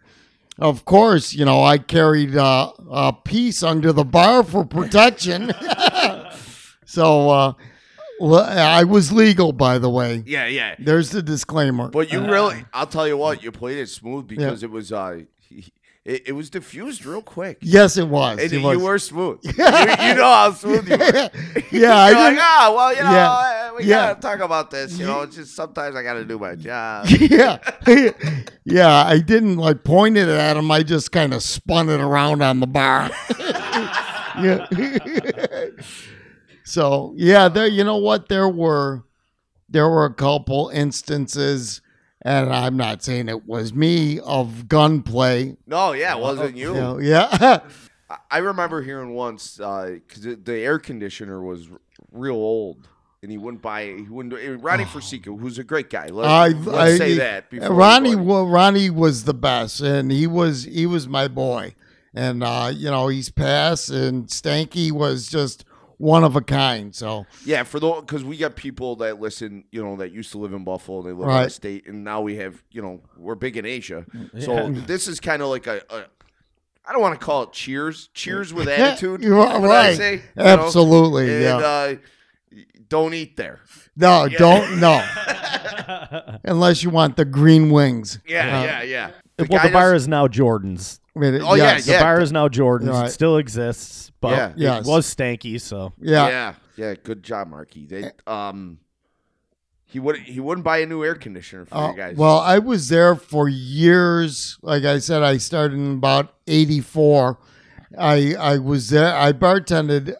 [0.59, 5.55] Of course, you know, I carried uh, a piece under the bar for protection.
[6.85, 7.57] so
[8.21, 10.23] uh, well, I was legal, by the way.
[10.27, 10.75] Yeah, yeah.
[10.79, 11.89] There's the disclaimer.
[11.89, 15.21] But you really, I'll tell you what, you played it smooth because it was uh,
[16.03, 17.59] it, it was diffused real quick.
[17.61, 18.39] yes, it was.
[18.39, 18.79] And It you was.
[18.79, 19.39] were smooth.
[19.45, 19.57] you, you
[20.15, 21.05] know how smooth you were.
[21.71, 22.39] yeah, I You're like, didn't.
[22.41, 23.31] ah, well, you know, Yeah.
[23.31, 24.07] uh, we Yeah.
[24.15, 24.99] gotta talk about this.
[24.99, 27.07] You know, it's just sometimes I gotta do my job.
[27.09, 27.59] yeah,
[28.65, 29.05] yeah.
[29.07, 30.71] I didn't like point it at him.
[30.71, 33.11] I just kind of spun it around on the bar.
[34.41, 34.67] yeah.
[36.71, 37.67] So yeah, there.
[37.67, 38.29] You know what?
[38.29, 39.05] There were
[39.69, 41.81] there were a couple instances,
[42.23, 45.57] and I'm not saying it was me of gunplay.
[45.67, 46.75] No, yeah, it wasn't you.
[46.75, 47.61] You know, yeah.
[48.31, 51.81] I- remember hearing once because the air conditioner was r-
[52.13, 52.89] real old.
[53.23, 53.97] And he wouldn't buy it.
[53.99, 54.35] He wouldn't.
[54.35, 56.07] do- Ronnie Forsica, who's a great guy.
[56.07, 57.51] Let, I, let's I- say that.
[57.51, 61.75] Before Ronnie, wa- Ronnie was the best, and he was he was my boy,
[62.15, 65.67] and uh, you know he's passed, and Stanky was just
[66.01, 66.95] one of a kind.
[66.95, 70.39] So Yeah, for the because we got people that listen, you know, that used to
[70.39, 71.45] live in Buffalo, they live Right.
[71.45, 74.07] of state, and now we have, you know, we're big in Asia.
[74.39, 74.81] So Yeah.
[74.87, 76.05] this is kind of like a, a,
[76.87, 79.23] I don't want to call it cheers, cheers with attitude.
[79.23, 79.97] You're right.
[79.97, 80.45] say, you know?
[80.45, 81.57] absolutely, And, yeah.
[81.59, 81.95] uh,
[82.89, 83.61] don't eat there.
[83.95, 84.39] no, yeah.
[84.39, 88.19] don't no, unless you want the green wings.
[88.27, 89.11] Yeah, Uh, yeah, yeah.
[89.49, 91.01] Well, the bar is now Jordan's.
[91.17, 92.91] I mean, Oh, yeah, yes, The bar is now Jordan's.
[92.91, 93.07] Right.
[93.09, 94.49] It still exists, but Yeah.
[94.51, 94.87] it Yes.
[94.87, 95.61] was stanky.
[95.61, 96.95] So yeah, yeah, yeah.
[97.03, 97.87] Good job, Marky.
[97.87, 98.79] They um,
[99.85, 102.17] he would he wouldn't buy a new air conditioner for Uh, you guys.
[102.17, 104.57] well, I was there for years.
[104.63, 107.39] Like I said, I started in about '84.
[107.99, 109.15] I I was there.
[109.17, 110.15] I bartended.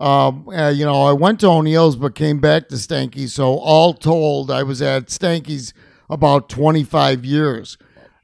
[0.00, 3.28] Um, uh, you know, I went to O'Neill's, but came back to Stanky.
[3.28, 5.72] So all told, I was at Stanky's
[6.10, 7.78] about 25 years,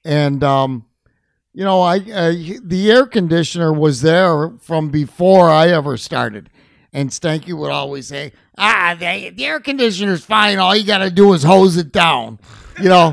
[0.09, 0.87] and um,
[1.53, 6.49] you know, I, the air conditioner was there from before I ever started.
[6.93, 10.59] And Stanky would always say, "Ah, the, the air conditioner's fine.
[10.59, 12.39] All you got to do is hose it down."
[12.81, 13.09] You know,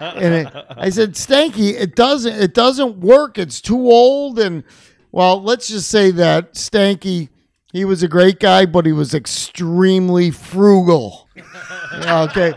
[0.00, 2.34] and it, I said, "Stanky, it doesn't.
[2.34, 3.38] It doesn't work.
[3.38, 4.64] It's too old." And
[5.12, 7.28] well, let's just say that Stanky,
[7.72, 11.28] he was a great guy, but he was extremely frugal.
[11.94, 12.54] okay.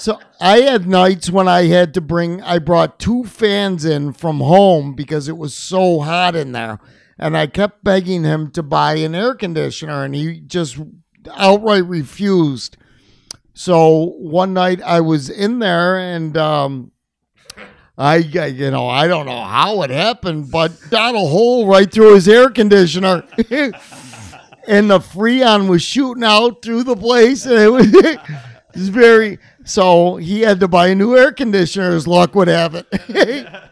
[0.00, 4.40] So I had nights when I had to bring I brought two fans in from
[4.40, 6.78] home because it was so hot in there.
[7.18, 10.78] And I kept begging him to buy an air conditioner and he just
[11.34, 12.78] outright refused.
[13.52, 16.92] So one night I was in there and um
[17.98, 22.14] I, you know, I don't know how it happened, but got a hole right through
[22.14, 23.24] his air conditioner.
[24.66, 28.16] and the freon was shooting out through the place and it was,
[28.74, 32.48] it was very so he had to buy a new air conditioner as luck would
[32.48, 32.86] have it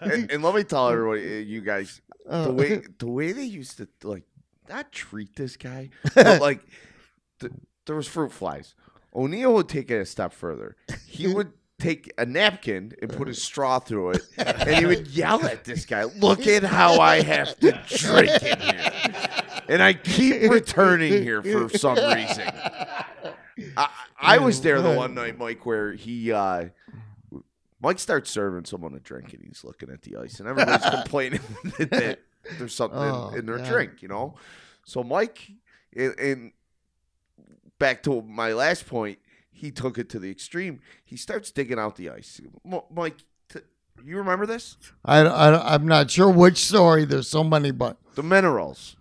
[0.01, 2.44] and, and let me tell everybody, uh, you guys, Uh.
[2.44, 4.24] the way the way they used to like
[4.68, 6.61] not treat this guy, but like
[7.40, 7.53] th-
[7.86, 8.74] there was fruit flies
[9.14, 10.76] O'Neill would take it a step further.
[11.07, 15.44] He would take a napkin and put a straw through it, and he would yell
[15.46, 18.92] at this guy, "Look at how I have to drink in here."
[19.68, 22.49] And I keep returning here for some reason.
[23.76, 23.88] I,
[24.20, 26.66] I was there the one night, Mike, where he uh,
[27.80, 31.40] Mike starts serving someone a drink, and he's looking at the ice, and everybody's complaining
[31.78, 32.18] that
[32.59, 33.68] there's something Oh, in, in their God.
[33.68, 34.34] drink, you know.
[34.84, 35.50] So Mike,
[35.96, 36.52] and, and
[37.78, 39.18] back to my last point,
[39.50, 40.80] he took it to the extreme.
[41.04, 42.40] He starts digging out the ice.
[42.64, 43.16] M- Mike,
[43.48, 43.61] t-
[44.04, 44.76] you remember this?
[45.04, 47.04] I, I, I'm not sure which story.
[47.04, 48.96] There's so many, but The minerals.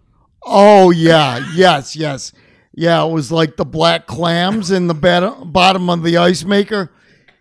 [0.45, 2.31] oh yeah, yes, yes,
[2.77, 3.03] yeah.
[3.03, 6.91] It was like the black clams in the bottom of the ice maker.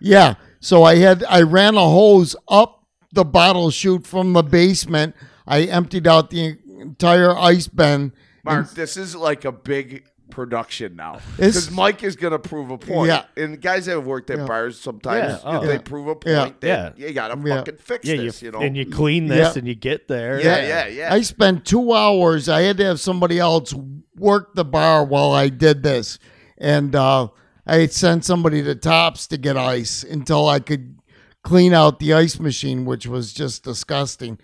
[0.01, 0.34] Yeah.
[0.61, 5.14] So I had I ran a hose up the bottle chute from the basement.
[5.47, 8.12] I emptied out the entire ice bin.
[8.45, 12.78] Mark, this is like a big production now because Mike is going to prove a
[12.78, 13.08] point.
[13.08, 13.24] Yeah.
[13.36, 14.44] and guys that have worked at Yeah.
[14.46, 15.62] bars sometimes, Yeah, oh.
[15.62, 16.50] if they prove a point, Yeah.
[16.60, 17.06] then Yeah.
[17.06, 17.56] you got to Yeah.
[17.58, 18.42] fucking fix Yeah, this.
[18.42, 19.58] You know, and you clean this Yeah.
[19.60, 20.40] and you get there.
[20.40, 21.14] yeah, yeah, yeah.
[21.14, 22.48] I spent two hours.
[22.48, 23.72] I had to have somebody else
[24.16, 26.18] work the bar while I did this,
[26.58, 27.28] and uh,
[27.66, 30.98] I had sent somebody to Tops to get ice until I could
[31.44, 34.38] clean out the ice machine, which was just disgusting.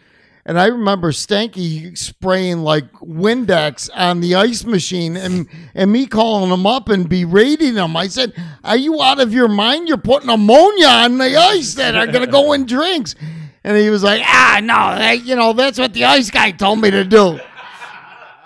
[0.44, 6.50] And I remember Stanky spraying like Windex on the ice machine and, and me calling
[6.50, 7.96] him up and berating him.
[7.96, 8.32] I said,
[8.64, 9.86] Are you out of your mind?
[9.86, 13.14] You're putting ammonia on the ice that are going to go in drinks.
[13.62, 16.80] And he was like, Ah, no, that, you know, that's what the ice guy told
[16.80, 17.38] me to do.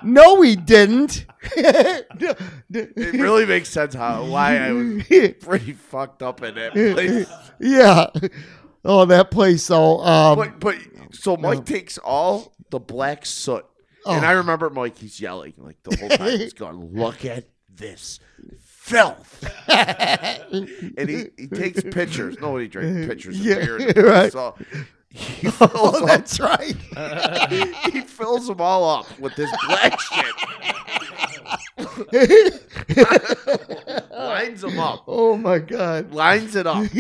[0.03, 1.25] no, he didn't.
[2.69, 5.05] It really makes sense how why I was
[5.41, 7.29] pretty fucked up in that place.
[7.61, 8.07] yeah.
[8.87, 9.65] Oh, that place.
[9.65, 10.77] So, um, But but
[11.13, 13.65] so Mike takes all the black soot,
[14.07, 14.29] and Oh.
[14.29, 14.97] I remember Mike.
[14.99, 16.39] He's yelling like the whole time.
[16.39, 18.21] He's going, "Look at this
[18.61, 20.69] filth!" and
[21.09, 22.39] he, he takes pictures.
[22.41, 23.93] Nobody drank pictures of Yeah, beer.
[24.05, 24.33] right.
[24.33, 24.55] So
[25.11, 26.77] he fills, oh, up, that's right.
[27.93, 30.35] he fills them all up with this black shit.
[34.17, 35.05] Lines them up.
[35.09, 36.13] oh my God.
[36.13, 36.87] lines it up.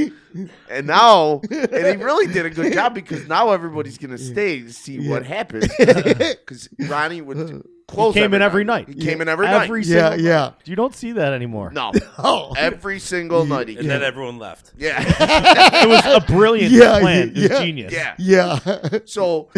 [0.69, 4.61] And now, and he really did a good job because now everybody's going to stay
[4.61, 5.67] to see what happens.
[5.79, 7.59] Because Ronnie would uh,
[7.89, 8.13] close.
[8.13, 8.87] Came in every night.
[8.87, 9.87] He came in every, Every night.
[9.89, 10.51] Yeah, single yeah.
[10.67, 11.71] You don't see that anymore.
[11.71, 13.69] No, Oh, every single night.
[13.69, 13.89] He And came.
[13.89, 14.73] then everyone left.
[14.77, 17.29] Yeah, It was a brilliant Yeah, plan.
[17.31, 17.59] It was yeah.
[17.65, 17.93] genius.
[17.95, 18.15] yeah.
[18.19, 18.99] yeah.
[19.07, 19.49] So,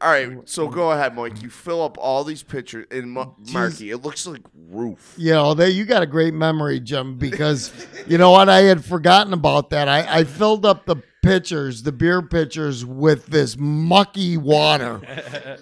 [0.00, 0.48] all right.
[0.48, 1.42] So go ahead, Mike.
[1.42, 3.90] You fill up all these pictures in Ma- Marky.
[3.90, 5.14] It looks like roof.
[5.16, 7.72] You know, that you got a great memory, Jim, because
[8.06, 8.48] you know what?
[8.48, 9.88] I had forgotten about that.
[9.88, 15.00] I, I filled up the pitchers, the beer pitchers, with this mucky water.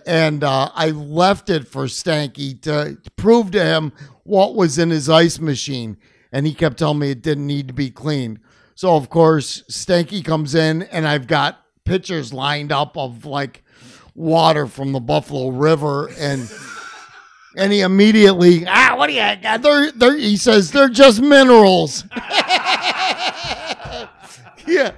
[0.07, 3.93] and uh, I left it for Stanky to, to prove to him
[4.25, 5.97] what was in his ice machine.
[6.33, 8.41] And he kept telling me it didn't need to be cleaned.
[8.75, 13.63] So, of course, Stanky comes in, and I've got pitchers lined up of like
[14.15, 16.09] water from the Buffalo River.
[16.19, 16.51] And.
[17.55, 19.21] And he immediately, ah, what do you?
[19.37, 19.61] got?
[19.61, 22.03] They're, they're, he says they're just minerals.
[24.67, 24.93] yeah,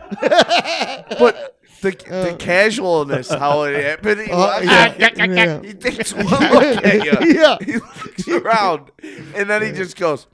[1.19, 5.63] But the, the casualness, how it happened, he, Uh, walks- yeah, yeah.
[5.63, 7.35] he takes one look at you.
[7.41, 8.91] yeah, He looks around,
[9.35, 10.27] and then he just goes,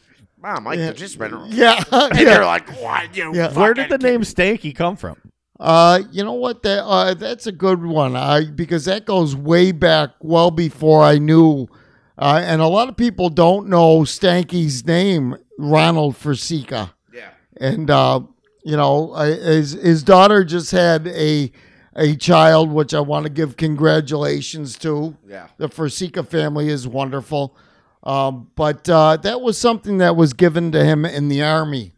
[0.43, 0.85] "Wow, Mike, Yeah.
[0.87, 2.25] they're just minerals." yeah, And yeah.
[2.25, 3.53] they're like, "What you?" Yeah.
[3.53, 5.17] Where did the name Stanky come from?
[5.61, 6.63] Uh, you know what?
[6.63, 8.17] That uh, that's a good one.
[8.17, 11.69] I because that goes way back, well before I knew.
[12.17, 16.95] Uh, and a lot of people don't know Stanky's name, Ronald Forsica.
[17.13, 17.31] Yeah.
[17.59, 18.21] and uh,
[18.65, 21.53] you know, his his daughter just had a
[21.95, 25.17] a child, which I want to give congratulations to.
[25.29, 25.49] Yeah.
[25.59, 27.57] The Forsica family is wonderful,
[28.03, 31.93] um, but uh, that was something that was given to him in the army.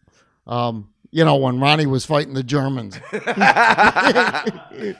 [0.47, 2.99] Um, you know, when Ronnie was fighting the Germans.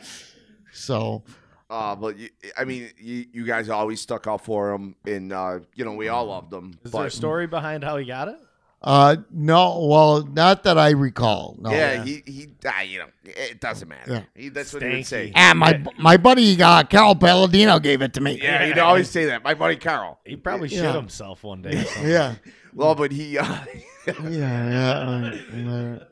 [0.73, 1.23] so
[1.71, 5.61] Uh, but you, I mean, you, you guys always stuck out for him, and uh,
[5.75, 6.79] you know we all loved him.
[6.85, 8.37] Is but there a story behind how he got it?
[8.83, 11.57] uh, no, well, not that I recall.
[11.61, 11.71] No.
[11.71, 14.13] yeah, he he, ah, you know, it doesn't matter.
[14.13, 14.23] Yeah.
[14.35, 15.31] He, that's what he would say.
[15.31, 15.33] Stanky.
[15.37, 18.39] Ah, my my buddy uh, Carl Paladino gave it to me.
[18.43, 19.43] Yeah, he'd always say that.
[19.43, 20.19] My buddy Carl.
[20.27, 20.83] He probably Yeah.
[20.83, 21.87] shit himself one day.
[22.01, 22.07] or.
[22.07, 22.35] Yeah.
[22.75, 23.45] Well, but he, uh,
[24.07, 25.71] Yeah, yeah.
[25.71, 26.05] uh,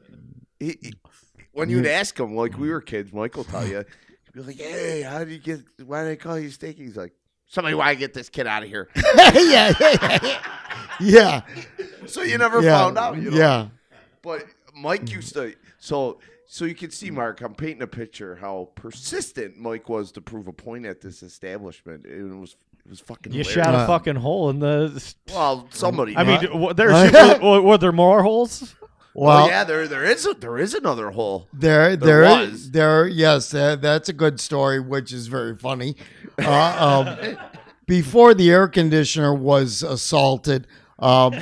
[0.59, 0.95] he, he-
[1.53, 4.57] when you'd ask him, like we were kids, Mike will tell you, he'd be like,
[4.57, 5.61] "Hey, how did you get?
[5.85, 7.13] Why did I call you Stinky?" He's like,
[7.47, 8.89] "Somebody, why get this kid out of here?"
[9.35, 10.41] yeah, yeah,
[11.01, 11.41] yeah,
[12.07, 13.17] so you never yeah, found out.
[13.17, 13.37] You know?
[13.37, 13.69] yeah,
[14.23, 17.41] But Mike used to so so you can see Mark.
[17.41, 22.07] I'm painting a picture how persistent Mike was to prove a point at this establishment.
[22.07, 23.33] It was It was fucking.
[23.33, 23.67] You hilarious.
[23.67, 25.15] shot a fucking hole in the.
[25.29, 26.17] Well, somebody.
[26.17, 26.51] I mean, did.
[26.51, 28.75] w- there's were, were there more holes?
[29.15, 31.49] Well, well, yeah, there there is a, there is another hole.
[31.53, 33.07] There, There there there.
[33.09, 35.97] Yes, that, that's a good story, which is very funny.
[36.39, 37.37] Uh, um,
[37.87, 40.69] before the air conditioner was assaulted,
[41.01, 41.35] um,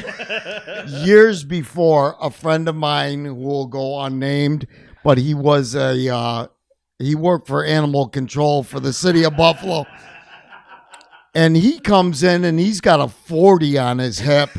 [0.86, 4.66] years before, a friend of mine who will go unnamed,
[5.04, 6.46] but he was a uh,
[6.98, 9.84] he worked for animal control for the city of Buffalo,
[11.38, 14.50] and he comes in and he's got a forty on his hip,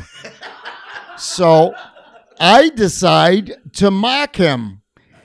[1.18, 1.74] so.
[2.40, 4.82] I decide to mock him.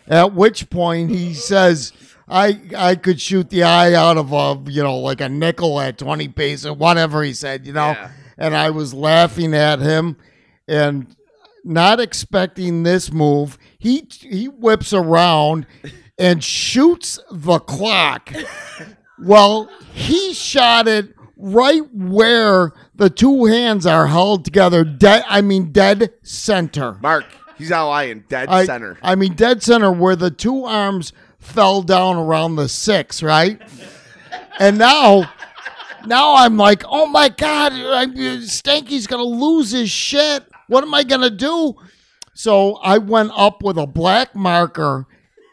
[0.06, 1.92] At which point he says,
[2.28, 5.96] "I I could shoot the eye out of a you know like a nickel at
[5.96, 8.10] twenty pace or whatever he said, you know." Yeah.
[8.36, 10.16] And I was laughing at him,
[10.66, 11.14] and
[11.64, 13.56] not expecting this move.
[13.78, 15.66] He he whips around
[16.18, 18.32] and shoots the clock.
[19.16, 24.84] Well, he shot it right where the two hands are held together.
[24.84, 25.24] Dead.
[25.28, 26.98] I mean, dead center.
[27.00, 27.24] Mark,
[27.56, 28.24] he's not lying.
[28.28, 28.98] Dead I, center.
[29.02, 33.60] I mean, dead center where the two arms fell down around the six, right?
[34.58, 35.30] And now,
[36.06, 40.44] now I'm like, oh my god, I'm, Stanky's gonna lose his shit.
[40.68, 41.74] What am I gonna do?
[42.34, 45.06] So I went up with a black marker,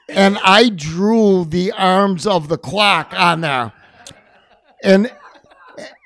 [0.10, 3.74] and I drew the arms of the clock on there,
[4.84, 5.12] and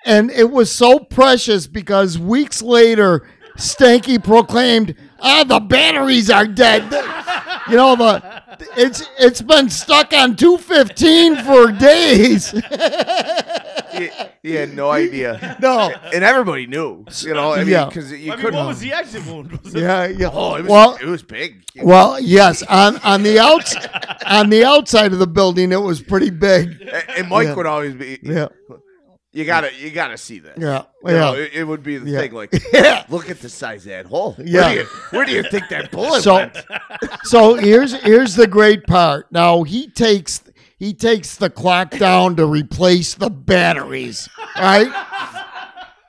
[0.05, 3.27] and it was so precious because weeks later,
[3.57, 6.83] Stanky proclaimed, "Ah, the batteries are dead."
[7.67, 8.43] You know the
[8.77, 12.51] it's it's been stuck on two fifteen for days.
[13.91, 14.09] he,
[14.43, 15.57] he had no idea.
[15.59, 17.05] no, And everybody knew.
[17.21, 17.85] You know, I mean, Yeah.
[17.85, 18.59] because you I mean, couldn't.
[18.59, 19.59] what was the exit wound?
[19.73, 20.29] Yeah, yeah.
[20.31, 21.63] oh, it was, well, it was big.
[21.81, 22.61] well, yes.
[22.63, 23.75] On on the outs
[24.27, 26.69] on the outside of the building, it was pretty big.
[26.81, 27.55] And- and Mike Yeah.
[27.55, 28.19] would always be.
[28.21, 28.49] Yeah,
[29.35, 30.57] You gotta, you gotta see this.
[30.57, 31.41] yeah, You know, yeah.
[31.43, 32.19] it, it would be the Yeah.
[32.21, 32.31] thing.
[32.31, 33.03] Like, Yeah.
[33.09, 34.35] look at the size of that hole.
[34.39, 34.61] Yeah.
[34.61, 36.57] Where do you, where do you think that bullet So, went?
[37.23, 39.29] so here's here's the great part.
[39.33, 40.41] Now he takes
[40.77, 44.89] he takes the clock down to replace the batteries, right?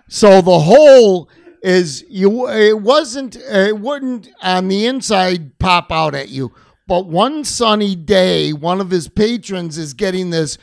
[0.09, 1.29] So the hole
[1.62, 2.49] is you.
[2.49, 3.35] It wasn't.
[3.37, 6.53] It wouldn't on the inside pop out at you.
[6.87, 10.59] But one sunny day, one of his patrons is getting this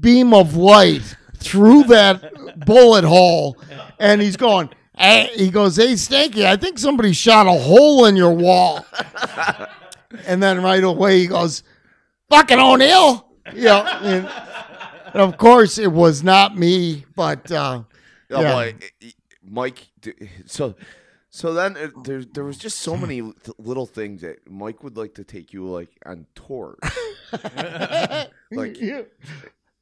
[0.00, 3.56] beam of light through that bullet hole,
[3.98, 4.70] and he's going.
[4.96, 8.84] Hey, he goes, "Hey, Stanky, I think somebody shot a hole in your wall."
[10.26, 11.62] and then right away he goes,
[12.30, 14.26] "Fucking O'Neill." Yeah, and,
[15.14, 17.82] and of course it was not me, but uh,
[18.30, 18.52] Oh, yeah.
[18.52, 18.74] boy,
[19.42, 19.86] Mike.
[20.46, 20.74] So,
[21.30, 23.22] so then uh, there, there was just so many
[23.58, 26.76] little things that Mike would like to take you like on tour.
[28.50, 28.76] like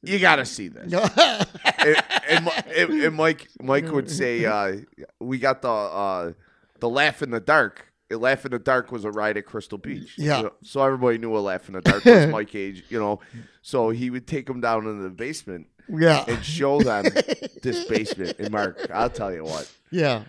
[0.03, 0.93] you got to see this.
[0.93, 1.97] and,
[2.29, 4.77] and, and, and Mike, Mike would say, uh,
[5.19, 6.31] "We got the uh,
[6.79, 10.13] the laugh in the dark." Laugh in the Dark was a ride at Crystal Beach.
[10.17, 10.37] Yeah.
[10.37, 13.19] You know, so everybody knew a Laugh in the Dark was Mike Age, you know.
[13.61, 17.03] So he would take them down into the basement yeah, and show them
[17.61, 18.37] this basement.
[18.39, 20.23] And Mark, I'll tell you what, yeah.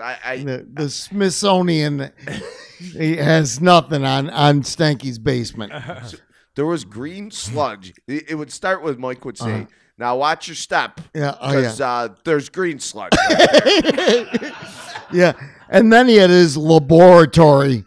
[0.00, 2.12] I, I The, the Smithsonian
[2.78, 5.72] he has nothing on on Stanky's basement.
[6.56, 7.92] There was green sludge.
[8.06, 9.66] It, it would start with Mike would say,
[9.98, 11.56] "Now watch your step, Yeah, oh, yeah.
[11.60, 13.12] because uh, there's green sludge."
[15.12, 15.32] Yeah,
[15.68, 17.84] and then he had his laboratory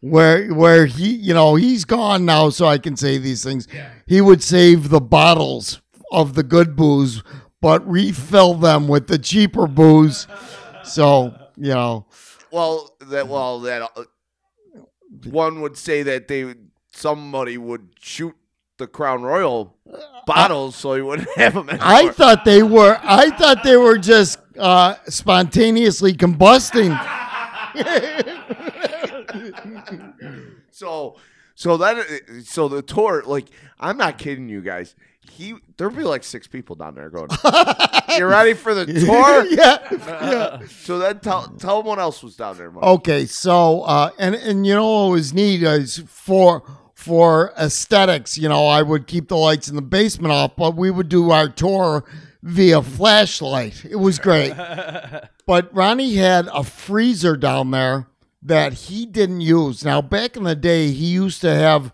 [0.00, 3.66] where where he you know he's gone now, so I can say these things.
[4.06, 5.80] He would save the bottles
[6.12, 7.22] of the good booze,
[7.60, 10.28] but refill them with the cheaper booze.
[10.84, 12.06] So you know,
[12.52, 14.04] well, that well that uh,
[15.24, 16.67] one would say that they would-
[16.98, 18.34] somebody would shoot
[18.78, 19.76] the Crown Royal
[20.26, 21.68] bottles so he wouldn't have them.
[21.68, 21.86] Anymore.
[21.86, 26.96] I thought they were I thought they were just uh, spontaneously combusting.
[30.78, 31.16] So,
[31.56, 32.04] so then,
[32.44, 33.46] so the tour, like,
[33.80, 34.94] I'm not kidding you guys.
[35.28, 37.28] He, there'd be like six people down there going,
[38.16, 40.60] "You ready for the tour?" yeah, yeah.
[40.68, 42.84] So then, tell tell them what else was down there, Mike.
[42.84, 46.62] Okay, so uh, and and you know what was neat is for
[46.98, 48.36] for aesthetics.
[48.36, 51.30] You know, I would keep the lights in the basement off, but we would do
[51.30, 52.04] our tour
[52.42, 53.84] via flashlight.
[53.84, 54.52] It was great.
[55.46, 58.08] but Ronnie had a freezer down there
[58.42, 59.84] that he didn't use.
[59.84, 61.92] Now, back in the day, he used to have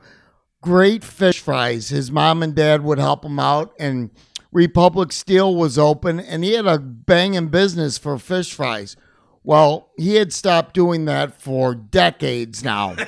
[0.63, 1.91] great fish fries.
[1.91, 4.11] His mom and dad would help him out, and
[4.53, 8.97] Republic Steel was open, and he had a banging business for fish fries.
[9.43, 12.97] Well, he had stopped doing that for decades now.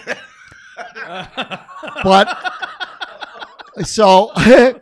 [2.02, 2.54] but
[3.82, 4.32] so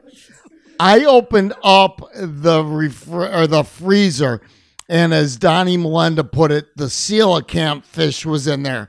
[0.80, 4.40] I opened up the refri- or the freezer,
[4.88, 8.88] and as Donnie Melinda put it, the coelacanth fish was in there.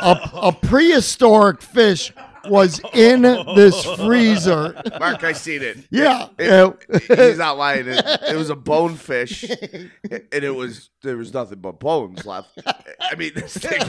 [0.00, 2.12] A, a prehistoric fish
[2.48, 4.80] was in this freezer.
[4.98, 5.78] Mark, I seen it.
[5.90, 7.86] Yeah, It- he's not lying.
[7.88, 9.90] It, it was a bonefish, and
[10.32, 12.48] it was there was nothing but bones left.
[13.00, 13.80] I mean, this thing,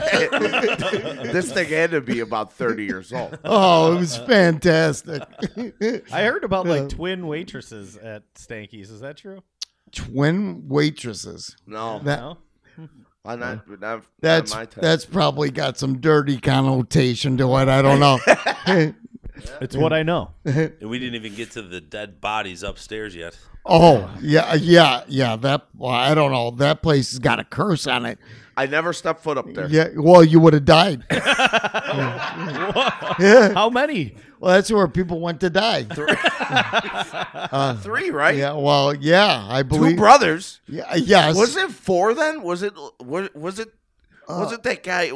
[1.31, 3.37] this thing had to be about thirty years old.
[3.45, 5.23] oh, it was fantastic.
[6.11, 8.89] I heard about like uh, twin waitresses at Stanky's.
[8.91, 9.41] Is that true?
[9.91, 11.55] Twin waitresses.
[11.65, 12.37] No, That No.
[13.25, 13.67] Why not?
[13.67, 14.81] Not, not that's my time.
[14.83, 17.67] that's probably got some dirty connotation to it.
[17.67, 18.19] I don't know.
[19.59, 20.31] It's what I know.
[20.45, 23.37] And we didn't even get to the dead bodies upstairs yet.
[23.65, 25.35] Oh yeah, yeah, yeah.
[25.35, 26.51] That well, I don't know.
[26.51, 28.17] That place has got a curse on it.
[28.57, 29.67] I never stepped foot up there.
[29.67, 31.03] Yeah, well, you would have died.
[33.19, 34.15] yeah, How many?
[34.39, 35.83] well, that's where people went to die.
[37.81, 38.35] Three, right?
[38.35, 40.61] Yeah, well, yeah, I believe Two brothers.
[40.67, 41.35] Yeah, yes.
[41.35, 42.43] Was it four then?
[42.43, 42.73] Was it?
[42.99, 43.73] Was, was it?
[44.29, 45.11] Was it that guy?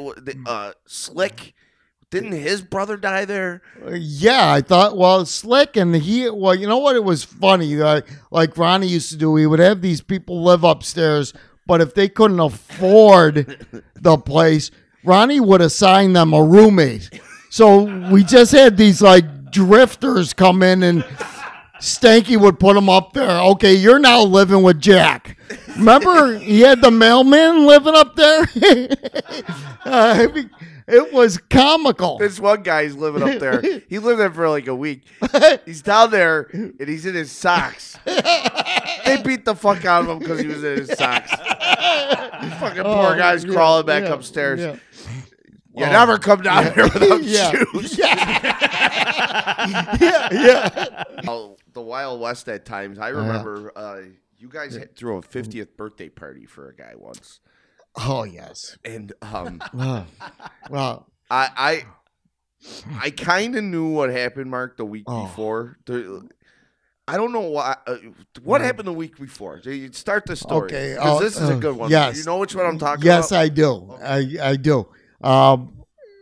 [0.46, 1.54] Uh, Slick.
[2.10, 3.62] Didn't his brother die there?
[3.88, 4.96] Yeah, I thought.
[4.96, 6.28] Well, slick, and he.
[6.28, 6.96] Well, you know what?
[6.96, 7.76] It was funny.
[7.76, 9.36] Like, like Ronnie used to do.
[9.36, 11.32] He would have these people live upstairs,
[11.70, 13.64] but if they couldn't afford
[13.94, 14.72] the place,
[15.04, 17.20] Ronnie would assign them a roommate.
[17.48, 21.04] So we just had these like drifters come in, and
[21.78, 23.38] Stanky would put them up there.
[23.52, 25.38] Okay, you're now living with Jack.
[25.76, 28.40] Remember, he had the mailman living up there.
[29.84, 30.26] uh,
[30.90, 32.18] it was comical.
[32.18, 33.62] This one guy's living up there.
[33.88, 35.02] He lived there for like a week.
[35.64, 37.96] He's down there and he's in his socks.
[39.16, 41.30] They beat the fuck out of him because he was in his socks.
[41.30, 44.60] Fucking poor Oh, guy's yeah, crawling back yeah, upstairs.
[44.60, 44.76] yeah.
[45.72, 47.50] You never come down here without Yeah.
[47.52, 47.96] shoes.
[48.90, 49.26] yeah,
[50.32, 51.04] yeah.
[51.26, 52.98] Oh, the Wild West at times.
[52.98, 54.00] I remember uh,
[54.38, 57.40] you guys had- threw a 50th birthday party for a guy once.
[57.96, 58.78] Oh yes.
[58.84, 59.62] And um,
[60.70, 61.82] well, I I,
[63.00, 65.24] I kind of knew what happened, Mark, the week Oh.
[65.26, 65.78] before.
[65.86, 66.28] The,
[67.10, 67.76] I don't know why.
[67.86, 67.96] Uh,
[68.42, 69.60] what happened the week before?
[69.64, 70.66] You Start the story.
[70.66, 71.90] Okay, 'Cause uh, this is a uh, good one.
[71.90, 72.18] yes.
[72.18, 73.42] You know which one I'm talking yes, about?
[73.42, 73.94] Yes, I do.
[74.02, 74.86] I I do.
[75.22, 75.72] Um,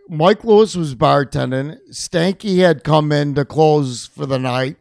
[0.08, 1.76] Mike Lewis was bartending.
[1.90, 4.76] Stanky had come in to close for the night,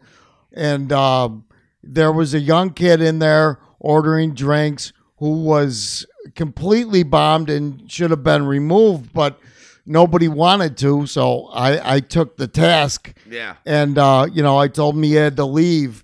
[0.53, 1.43] and um,
[1.84, 6.05] there was a young kid in there ordering drinks who was
[6.36, 9.39] completely bombed and should have been removed, but
[9.88, 11.08] nobody wanted to.
[11.08, 13.14] So I I took the task.
[13.30, 13.56] yeah.
[13.66, 16.04] and uh, you know, I told him he had to leave.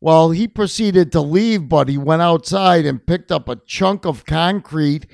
[0.00, 4.24] Well, he proceeded to leave, but he went outside and picked up a chunk of
[4.26, 5.06] concrete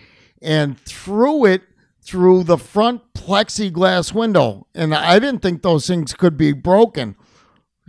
[0.42, 1.62] and threw it
[2.02, 4.66] through the front plexiglass window.
[4.74, 7.16] And I didn't think those things could be broken.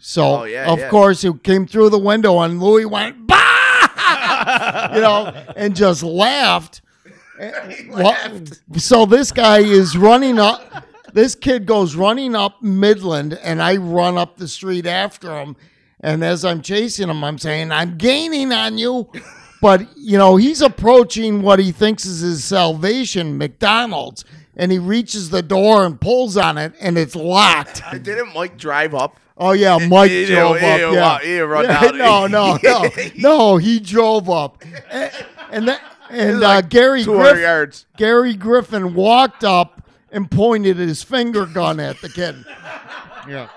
[0.01, 0.89] So, Oh, yeah, of yeah.
[0.89, 4.91] course, it came through the window, and Lewis went, bah!
[4.95, 6.81] you know, and just laughed.
[7.89, 8.15] Well,
[8.77, 10.85] so this guy is running up.
[11.13, 15.55] This kid goes running up Midland, and I run up the street after him.
[16.01, 19.09] And as I'm chasing him, I'm saying, "I'm gaining on you,"
[19.61, 24.23] but you know he's approaching what he thinks is his salvation, McDonald's,
[24.55, 27.81] and he reaches the door and pulls on it, and it's locked.
[28.03, 29.17] Didn't Mike drive up?
[29.37, 31.23] Oh yeah, Mike He drove up.
[31.23, 31.97] Yeah, run Yeah, down.
[31.97, 33.57] no, no, no, no.
[33.57, 35.11] He drove up, and
[35.51, 37.85] and, that, and uh, Gary 200 Griffin, yards.
[37.97, 42.45] Gary Griffin walked up and pointed his finger gun at the kid.
[43.27, 43.49] Yeah,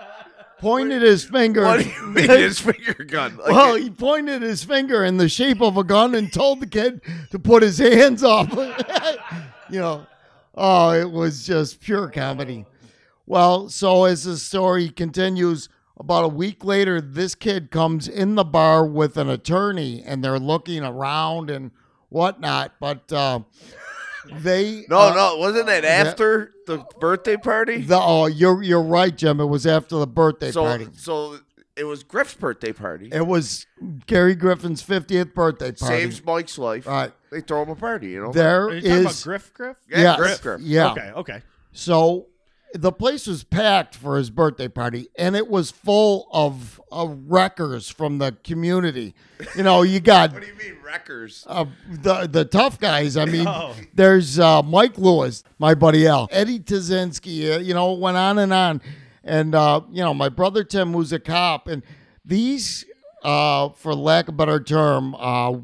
[0.58, 1.62] pointed his finger.
[1.62, 3.36] What do you mean his finger gun?
[3.38, 6.66] Like, well, he pointed his finger in the shape of a gun and told the
[6.66, 7.00] kid
[7.30, 8.50] to put his hands up.
[9.70, 10.04] you know,
[10.56, 12.66] oh, it was just pure comedy.
[13.24, 18.44] Well, so as the story continues, about a week later, this kid comes in the
[18.44, 21.70] bar with an attorney, and they're looking around and
[22.12, 22.72] whatnot.
[22.80, 23.40] But uh,
[24.30, 27.78] they no, uh, no, wasn't that after the birthday party?
[27.82, 29.40] The, oh, you're you're right, Jim.
[29.40, 30.88] It was after the birthday so, party.
[30.96, 31.38] so
[31.76, 33.08] it was Griff's birthday party.
[33.12, 33.66] It was
[34.06, 35.94] Gary Griffin's 50th birthday party.
[36.02, 36.86] Saves Mike's life.
[36.86, 37.12] Right.
[37.30, 38.32] They throw him a party, you know.
[38.32, 39.76] There Are you talking about is Griff Griff?
[39.88, 40.60] Yeah, yes, Griff, Griff.
[40.60, 40.92] yeah.
[40.92, 41.42] Okay, okay.
[41.72, 42.26] So
[42.74, 47.88] the place was packed for his birthday party, and it was full of, of wreckers
[47.90, 49.14] from the community.
[49.56, 51.44] You know, you got What do you mean, wreckers?
[51.48, 53.16] uh, the the tough guys.
[53.16, 53.74] I mean, Oh.
[53.94, 57.56] there's uh, Mike Lewis, my buddy Al, Eddie Tazinski.
[57.56, 58.80] Uh, you know, went on and on,
[59.22, 61.82] and uh, you know, my brother Tim, who's a cop, and
[62.24, 62.84] these,
[63.22, 65.54] uh, for lack of a better term, uh,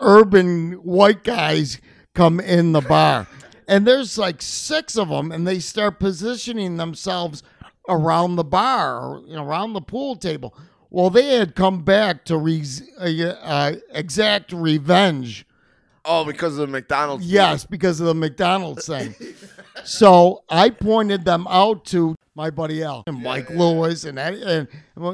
[0.00, 1.80] urban white guys
[2.14, 3.26] come in the bar,
[3.72, 7.42] and there's like six of them, and they start positioning themselves
[7.88, 10.54] around the bar, or, you know, around the pool table.
[10.90, 12.62] Well, they had come back to re-
[13.00, 15.46] uh, uh, exact revenge.
[16.04, 17.24] Oh, because of the McDonald's.
[17.24, 19.14] Yes, because of the McDonald's thing.
[19.84, 24.68] so I pointed them out to my buddy Al and Mike Lewis, and, and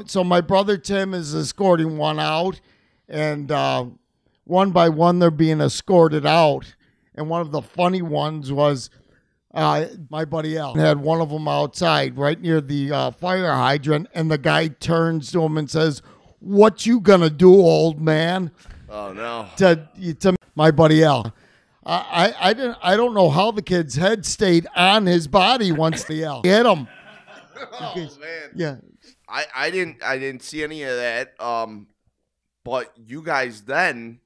[0.06, 2.61] so my brother Tim is escorting one out,
[3.09, 3.86] and uh,
[4.44, 6.74] one by one they're being escorted out.
[7.18, 8.90] And one of the funny ones was
[9.52, 14.08] uh, my buddy Al had one of them outside right near the uh, fire hydrant,
[14.14, 16.00] and the guy turns to him and says,
[16.38, 18.52] "What you gonna do, old man?"
[18.88, 19.48] Oh no.
[19.56, 19.88] To
[20.20, 21.34] to my buddy Al.
[21.84, 25.72] I, I, I didn't I don't know how the kid's head stayed on his body
[25.72, 26.88] once the Al hit him.
[27.80, 28.50] Oh man.
[28.54, 28.76] Yeah.
[29.28, 31.34] I, I didn't I didn't see any of that.
[31.40, 31.88] Um,
[32.64, 34.20] but you guys then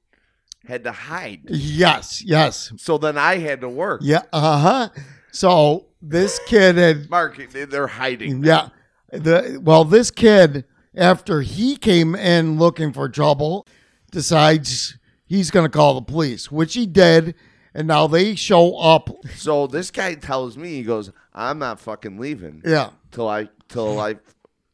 [0.66, 1.42] had to hide.
[1.48, 2.22] Yes.
[2.24, 2.72] Yes.
[2.76, 4.00] So then I had to work.
[4.04, 4.22] Yeah.
[4.32, 4.88] Uh huh.
[5.32, 8.44] So this kid had Mark, they- they're hiding.
[8.44, 8.68] yeah.
[9.10, 13.66] The well, this kid after he came in looking for trouble,
[14.10, 14.96] decides
[15.26, 17.34] he's going to call the police, which he did,
[17.74, 19.08] and now they show up.
[19.36, 22.90] So this guy tells me he goes, "I'm not fucking leaving Yeah.
[23.10, 24.16] till I till I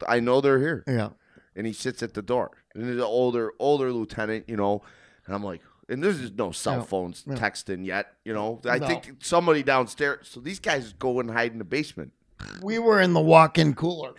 [0.07, 1.09] I know they're here." Yeah.
[1.55, 2.51] And he sits at the door.
[2.75, 4.81] And he's an older older lieutenant, you know.
[5.25, 8.61] And I'm like, and there's just no cell phones texting yet, you know.
[8.65, 8.87] I No.
[8.87, 10.27] think somebody downstairs.
[10.29, 12.13] So these guys go and hide in the basement.
[12.61, 14.13] We were in the walk-in cooler.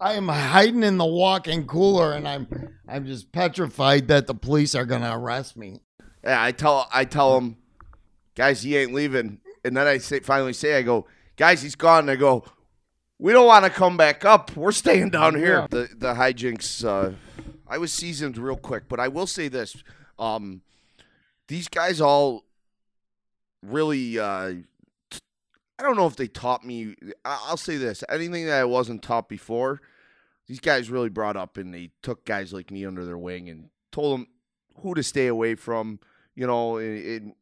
[0.00, 2.48] I am hiding in the walk-in cooler, and I'm
[2.88, 5.80] I'm just petrified that the police are going to arrest me.
[6.24, 7.56] Yeah, I tell I tell him,
[8.34, 9.38] guys, he ain't leaving.
[9.64, 11.06] And then I say finally say, I go,
[11.36, 12.00] guys, he's gone.
[12.00, 12.44] And I go,
[13.20, 14.56] we don't want to come back up.
[14.56, 15.60] We're staying down here.
[15.60, 15.66] Yeah.
[15.70, 16.84] The the hijinks.
[16.84, 17.12] Uh,
[17.72, 19.82] I was seasoned real quick, but I will say this:
[20.18, 20.60] um,
[21.48, 22.44] these guys all
[23.62, 24.18] really.
[24.18, 24.54] Uh,
[25.82, 26.94] don't know if they taught me.
[27.24, 29.80] I- I'll say this: anything that I wasn't taught before,
[30.46, 33.68] these guys really brought up, and they took guys like me under their wing and
[33.90, 34.26] told them
[34.80, 35.98] who to stay away from,
[36.34, 37.34] you know, and, and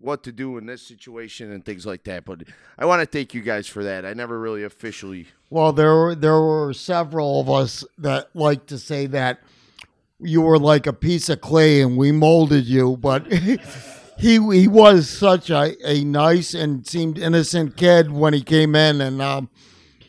[0.00, 2.24] what to do in this situation and things like that.
[2.24, 2.42] But
[2.78, 4.04] I want to thank you guys for that.
[4.04, 5.28] I never really officially.
[5.50, 9.40] Well, there were there were several of us that like to say that
[10.24, 13.26] you were like a piece of clay and we molded you, but
[14.18, 19.00] he he was such a, a nice and seemed innocent kid when he came in,
[19.00, 19.48] and um,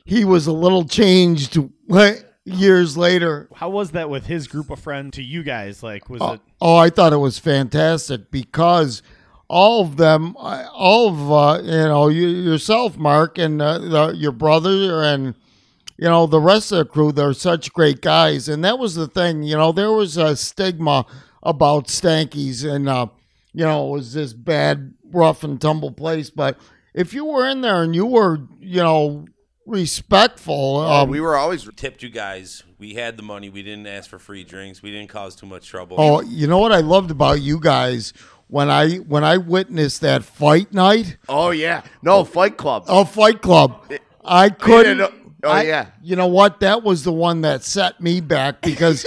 [0.04, 1.58] he was a little changed
[2.46, 3.50] years later.
[3.56, 5.82] How was that with his group of friends to you guys?
[5.84, 6.42] Like, was Oh, it?
[6.62, 9.02] oh, I thought it was fantastic because
[9.48, 14.08] all of them, uh, all of uh, you know, you, yourself, Mark, and uh, the,
[14.16, 15.36] your brother, and
[15.98, 17.12] you know the rest of the crew.
[17.12, 19.44] They're such great guys, and that was the thing.
[19.44, 21.06] You know, there was a stigma
[21.44, 23.08] about Stanky's, and uh,
[23.54, 26.30] you know, it was this bad, rough and tumble place.
[26.30, 26.58] But
[26.94, 29.26] if you were in there and you were, you know,
[29.66, 31.68] respectful, um, we were always.
[31.76, 32.64] Tipped you guys.
[32.78, 33.50] We had the money.
[33.50, 34.82] We didn't ask for free drinks.
[34.82, 35.96] We didn't cause too much trouble.
[36.00, 38.12] Oh, you know what I loved about you guys
[38.48, 42.86] when I when I witnessed that fight night, Oh yeah, no Fight Club.
[42.88, 43.92] oh Fight Club,
[44.24, 45.25] I couldn't.
[45.46, 45.88] Oh, I- yeah.
[46.02, 46.60] you know what?
[46.60, 49.06] That was the one that set me back because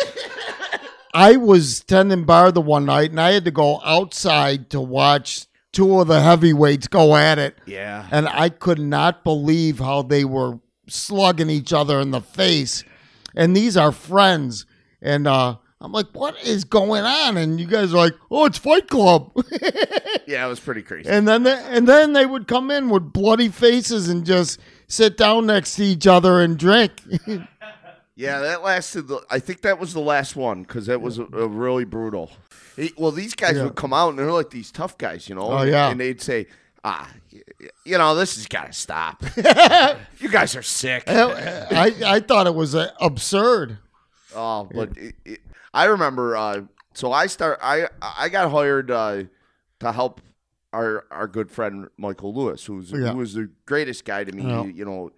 [1.14, 5.47] I was tending bar the one night and I had to go outside to watch
[5.72, 8.07] two of the heavyweights go at it, Yeah.
[8.11, 12.84] and I could not believe how they were slugging each other in the face.
[13.34, 14.64] And these are friends.
[15.03, 17.36] And uh, I'm like, what is going on?
[17.36, 19.32] And you guys are like, oh, it's Fight Club.
[20.26, 21.09] Yeah, it was pretty crazy.
[21.09, 25.16] and then they, and then they would come in with bloody faces and just sit
[25.16, 26.93] down next to each other and drink.
[28.20, 29.07] Yeah, that lasted.
[29.07, 32.32] The, I think that was the last one because that was a, a really brutal.
[32.74, 33.62] He- well, these guys Yeah.
[33.62, 35.43] would come out and they're like these tough guys, you know.
[35.43, 35.89] Oh, yeah.
[35.89, 36.49] and they'd say,
[36.82, 37.09] "Ah,
[37.84, 39.22] you know, this has got to stop.
[40.18, 43.78] you guys are sick." I, I thought it was uh, absurd.
[44.34, 45.41] Oh, but it, it,
[45.72, 46.36] I remember.
[46.36, 46.62] Uh,
[46.95, 47.61] so I start.
[47.62, 49.22] I I got hired uh,
[49.78, 50.20] to help
[50.73, 53.12] our our good friend Michael Lewis, who's Yeah.
[53.12, 54.45] who was the greatest guy to me.
[54.45, 54.64] Yeah.
[54.64, 55.11] You know,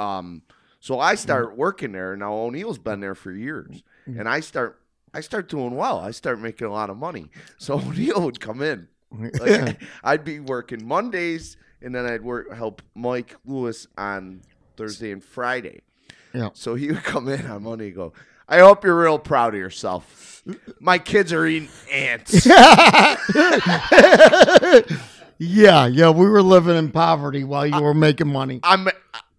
[0.00, 0.42] um.
[0.80, 2.16] So I start working there.
[2.16, 4.20] Now O'Neill's been there for years, Mm-hmm.
[4.20, 4.80] and I start
[5.12, 5.98] I start doing well.
[5.98, 7.30] I start making a lot of money.
[7.58, 8.88] So O'Neill would come in.
[9.40, 14.42] Like, I'd be working Mondays, and then I'd work help Mike Lewis on
[14.76, 15.80] Thursday and Friday.
[16.34, 16.50] Yeah.
[16.52, 18.12] So he would come in on Monday and go,
[18.48, 20.42] I hope you're real proud of yourself.
[20.78, 22.46] My kids are eating ants.
[25.38, 28.60] Yeah, yeah, we were living in poverty while you were making money.
[28.62, 28.88] I'm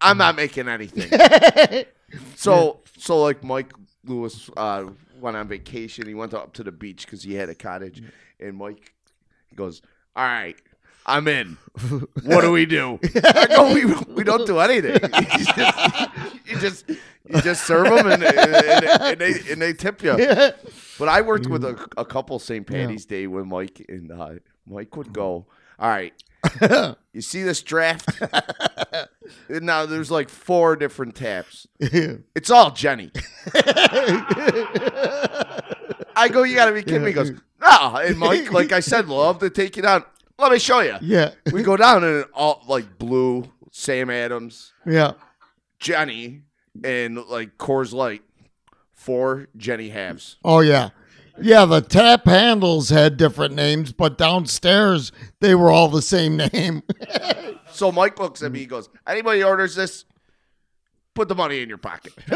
[0.00, 1.84] I'm not making anything.
[2.36, 3.70] So so like Mike
[4.04, 4.86] Lewis uh,
[5.20, 6.06] went on vacation.
[6.06, 8.02] He went up to the beach because he had a cottage,
[8.40, 8.94] and Mike
[9.50, 9.82] he goes,
[10.16, 10.56] "All right,
[11.04, 11.58] I'm in.
[12.22, 13.84] What do we do?" I go, "We,
[14.14, 14.94] we don't do anything.
[16.62, 20.16] You, just, you just serve them and, and, and, they and they tip you.
[20.98, 22.66] But I worked with a, a couple St.
[22.66, 24.30] Patty's Day when Mike and uh,
[24.66, 25.46] Mike would go.
[25.78, 26.12] All right,
[27.12, 28.20] you see this draft?
[29.50, 31.66] Now there's like four different taps.
[31.78, 33.10] It's all Genny.
[36.16, 37.08] I go, you gotta be kidding me.
[37.08, 37.96] He goes, no.
[37.96, 40.04] And Mike, like I said, love to take you down.
[40.38, 40.96] Let me show you.
[41.02, 45.12] yeah, We go down and all like blue, Sam Adams, yeah.
[45.80, 46.42] Genny,
[46.84, 48.22] and like Coors Light.
[48.92, 50.36] for Genny halves.
[50.44, 50.90] Oh yeah.
[51.40, 56.82] Yeah, the tap handles had different names, but downstairs they were all the same name.
[57.70, 58.58] So Mike looks at me.
[58.60, 60.04] He goes, "Anybody orders this,
[61.14, 62.12] put the money in your pocket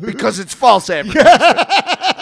[0.00, 1.66] because it's false advertising."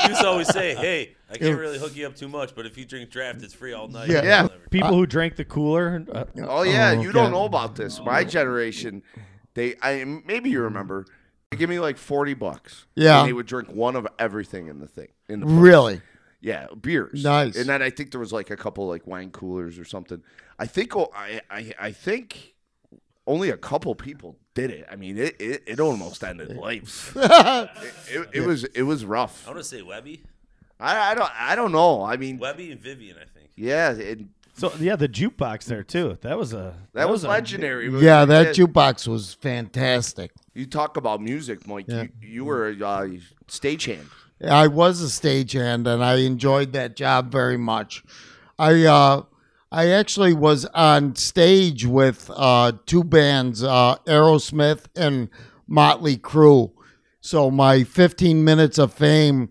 [0.02, 2.66] He used to always say, "Hey, I can't really hook you up too much, but
[2.66, 4.22] if you drink draft, it's free all night." Yeah.
[4.24, 4.42] Yeah.
[4.42, 4.60] Whatever.
[4.70, 6.04] People who drank the cooler.
[6.12, 7.18] Uh, Oh yeah, Oh, you okay.
[7.18, 8.00] don't know about this.
[8.00, 9.02] My generation,
[9.54, 10.64] they I maybe you mm.
[10.64, 11.06] remember.
[11.50, 12.86] They give me like forty bucks.
[12.94, 13.20] Yeah.
[13.20, 15.08] and they would drink one of everything in the thing.
[15.28, 15.58] In the place.
[15.58, 16.00] really?
[16.40, 17.24] Yeah, beers.
[17.24, 17.56] Nice.
[17.56, 20.22] And then I think there was like a couple like wine coolers or something.
[20.58, 22.54] I think oh, I I, I think
[23.26, 24.86] only a couple people did it.
[24.90, 27.12] I mean, it it, it almost ended life.
[27.16, 27.70] it,
[28.10, 29.46] it, it was it was rough.
[29.46, 30.24] I want to say Webby,
[30.78, 32.02] I, I don't I don't know.
[32.02, 33.16] I mean, Webby and Vivian.
[33.16, 33.50] I think.
[33.56, 34.20] yeah, it,
[34.54, 36.16] so yeah, the jukebox there too.
[36.22, 37.90] That was a that, was, a- legendary.
[38.00, 40.30] Yeah, that jukebox was fantastic.
[40.54, 41.86] You talk about music, Mike.
[41.88, 42.02] Yeah.
[42.02, 43.08] You, you were a uh,
[43.48, 44.06] stagehand.
[44.42, 48.04] I was a stagehand and I enjoyed that job very much.
[48.58, 49.22] I uh
[49.72, 55.28] I actually was on stage with uh two bands, uh Aerosmith and
[55.66, 56.72] Motley Crue.
[57.20, 59.50] So my 15 minutes of fame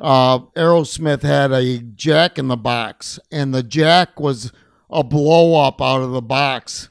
[0.00, 4.52] uh Aerosmith had a jack in the box and the jack was
[4.90, 6.88] a blow up out of the box.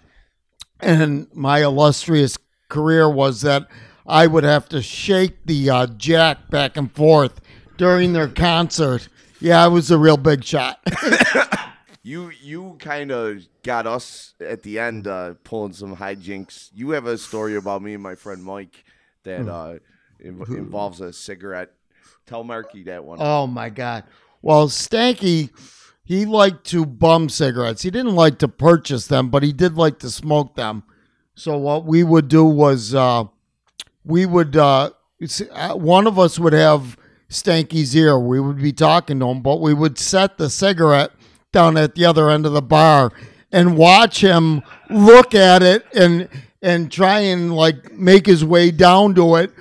[0.80, 2.38] And my illustrious
[2.70, 3.68] career was that
[4.06, 7.41] I would have to shake the uh, jack back and forth
[7.78, 9.08] during their concert.
[9.39, 10.80] Yeah, I was a real big shot.
[12.06, 16.70] You you kind of got us at the end uh, pulling some hijinks.
[16.72, 18.86] You have a story about me and my friend Mike
[19.24, 19.80] that uh,
[20.24, 21.74] inv- involves a cigarette.
[22.28, 23.18] Tell Marky that one.
[23.22, 24.04] oh my god!
[24.42, 25.50] Well, Stanky,
[26.04, 27.82] he liked to bum cigarettes.
[27.84, 30.84] He didn't like to purchase them, but he did like to smoke them.
[31.36, 33.26] So what we would do was uh,
[34.04, 34.92] we would uh,
[35.52, 36.98] uh, one of us would have
[37.30, 38.18] Stanky's ear.
[38.20, 41.12] We would be talking to him, but we would set the cigarette
[41.52, 43.12] down at the other end of the bar
[43.52, 46.30] and watch him look at it and
[46.62, 49.52] and try and like make his way down to it.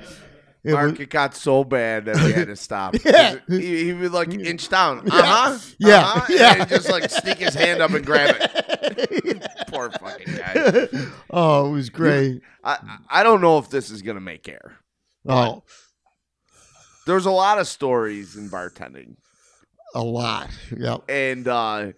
[0.64, 2.94] It Mark, was- it got so bad that we had to stop.
[3.04, 3.36] Yeah.
[3.48, 5.08] he, he would like inch down.
[5.10, 5.58] Uh huh.
[5.78, 5.98] Yeah.
[6.00, 6.60] Uh-huh, Yeah.
[6.60, 9.46] And just like sneak his hand up and grab it.
[9.68, 10.88] Poor fucking guy.
[11.30, 12.42] oh, it was great.
[12.62, 14.76] I I don't know if this is gonna make air.
[15.26, 15.62] Oh,
[17.06, 19.16] There's a lot of stories in bartending.
[19.94, 20.48] a lot.
[20.76, 21.04] Yep.
[21.08, 21.92] and uh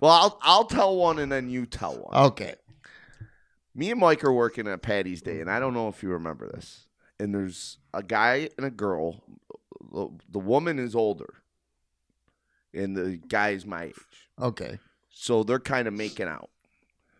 [0.00, 2.24] well I'll I'll tell one and then you tell one.
[2.28, 2.54] Okay.
[3.74, 6.48] Me and Mike are working at Patty's Day, and I don't know if you remember
[6.48, 6.86] this.
[7.20, 9.22] And there's a guy and a girl.
[9.92, 11.34] The, woman is older,
[12.72, 13.94] and the guy is my age.
[14.40, 14.78] Okay.
[15.10, 16.50] So they're kind of making out.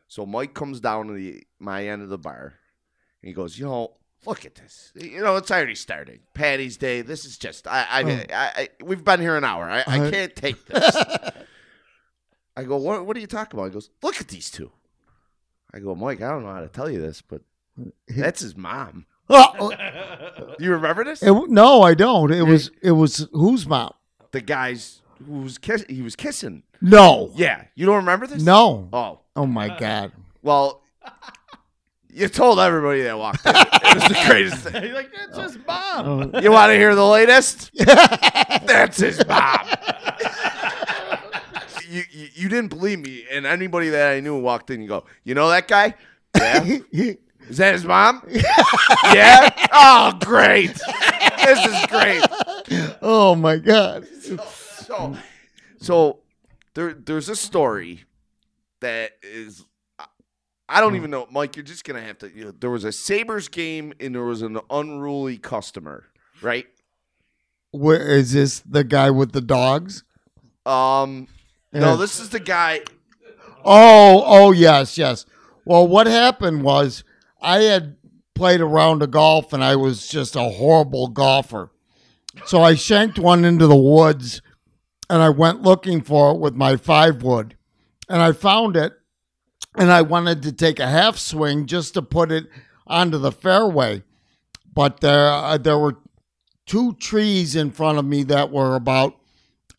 [0.08, 2.54] So Mike comes down to the my end of the bar,
[3.22, 4.92] and he goes, "You know, look at this.
[4.94, 6.20] You know, it's already starting.
[6.34, 7.02] Patty's Day.
[7.02, 8.08] This is just I I, Oh.
[8.32, 9.68] I, I we've been here an hour.
[9.68, 10.10] I, I Uh-huh.
[10.10, 10.96] can't take this."
[12.56, 13.04] I go, "What?
[13.06, 14.70] What are you talking about?" He goes, "Look at these two.
[15.74, 17.42] I go, "Mike, I don't know how to tell you this, but
[18.08, 19.06] that's his mom.
[19.32, 19.72] Oh,
[20.58, 21.22] You remember this?
[21.22, 22.32] it, no, I don't.
[22.32, 23.92] It was it was whose mom?
[24.32, 26.62] the guy's who was kiss- he was kissing.
[26.80, 27.30] No.
[27.34, 28.42] Yeah, you don't remember this?
[28.42, 28.88] No.
[28.92, 30.12] Oh, Oh my god.
[30.42, 30.82] well,
[32.12, 33.54] you told everybody that walked in.
[33.90, 34.84] It was the greatest thing.
[34.84, 36.30] You're like, that's his mom.
[36.34, 37.72] Oh, You want to hear the latest?
[37.76, 39.66] That's his mom.
[41.88, 44.80] you, you you didn't believe me, and anybody that I knew walked in.
[44.80, 45.94] You go, you know that guy?
[46.36, 47.12] Yeah.
[47.50, 48.22] Is that his mom?
[49.12, 49.50] yeah.
[49.72, 50.72] Oh, great.
[51.44, 52.22] This is great.
[53.02, 54.06] oh my god.
[54.86, 55.16] So,
[55.80, 56.18] so
[56.74, 58.04] there there's a story
[58.80, 59.64] that is.
[60.68, 61.56] I don't even know, Mike.
[61.56, 62.30] You're just gonna have to.
[62.30, 66.04] You know, there was a Sabres game, and there was an unruly customer,
[66.42, 66.66] right?
[67.72, 70.04] Where is this the guy with the dogs?
[70.64, 71.26] Um,
[71.72, 71.80] Yeah.
[71.80, 72.82] no, this is the guy.
[73.64, 75.26] Oh, oh yes, yes.
[75.64, 77.02] Well, what happened was
[77.40, 77.96] I had
[78.34, 81.70] played a round of golf and I was just a horrible golfer.
[82.46, 84.40] So I shanked one into the woods
[85.08, 87.56] and I went looking for it with my five wood.
[88.08, 88.94] And I found it
[89.76, 92.46] and I wanted to take a half swing just to put it
[92.86, 94.02] onto the fairway,
[94.74, 95.96] but there uh, there were
[96.66, 99.16] two trees in front of me that were about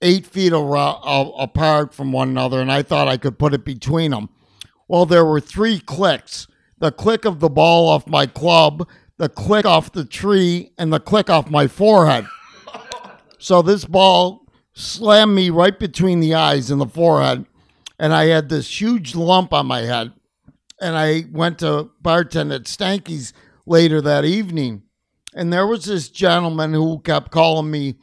[0.01, 4.30] eight feet apart from one another, and I thought I could put it between them.
[4.88, 6.47] Well, there were three clicks:
[6.82, 11.00] the click of the ball off my club, the click off the tree, and the
[11.00, 12.28] click off my forehead.
[13.44, 17.48] So this ball slammed me right between the eyes and the forehead,
[17.98, 20.12] and I had this huge lump on my head.
[20.80, 23.34] And I went to bartend at Stanky's
[23.66, 24.84] later that evening,
[25.34, 27.96] and there was this gentleman who kept calling me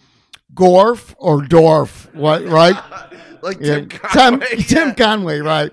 [0.54, 2.76] Gorf or Dorf, what right?
[3.42, 4.46] Like Yeah, Conway.
[4.56, 5.72] Tim, Tim Conway, right?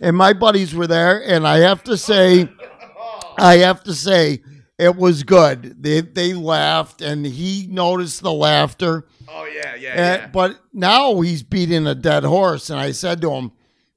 [0.00, 2.48] And my buddies were there, and I have to say,
[3.38, 4.42] I have to say,
[4.76, 5.80] it was good.
[5.82, 9.06] They they laughed, and he noticed the laughter.
[9.28, 10.26] Oh yeah, yeah, And- yeah.
[10.32, 13.52] But now he's beating a dead horse, and I said to him,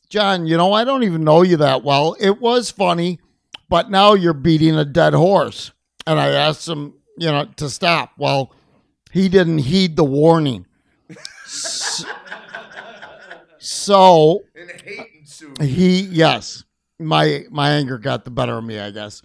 [0.10, 2.16] John, you know, I don't even know you that well.
[2.20, 3.20] It was funny,
[3.68, 5.72] but now you're beating a dead horse.
[6.06, 8.12] And I asked him, you know, to stop.
[8.18, 8.54] Well,
[9.12, 10.66] he didn't heed the warning.
[13.60, 15.62] So And hate ensued.
[15.62, 16.64] he, yes,
[17.00, 19.22] my my anger got the better of me, I guess.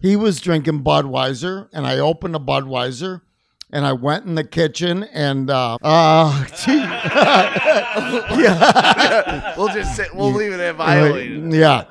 [0.00, 3.20] He was drinking Budweiser, and I opened a Budweiser,
[3.70, 6.46] and I went in the kitchen, and uh, uh,
[8.38, 11.52] yeah, We'll just say we'll leave it at violated.
[11.52, 11.84] yeah.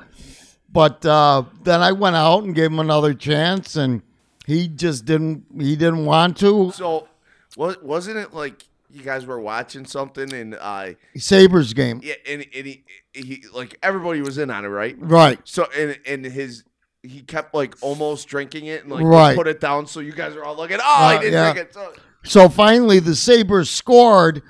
[0.72, 4.02] But uh, then I went out and gave him another chance, and
[4.46, 5.44] he just didn't.
[5.58, 6.70] He didn't want to.
[6.72, 7.08] So,
[7.56, 12.44] was wasn't it like you guys were watching something and uh Sabres game, yeah, and,
[12.54, 14.96] and he, he like everybody was in on it, right?
[14.98, 15.38] right?
[15.44, 16.64] So and and his
[17.02, 19.36] he kept like almost drinking it and like Right.
[19.36, 19.86] put it down.
[19.86, 20.78] So you guys are all looking.
[20.80, 21.52] Oh, Uh, he didn't yeah.
[21.52, 21.74] drink it.
[21.74, 21.92] So,
[22.24, 24.42] So finally, the Sabres scored,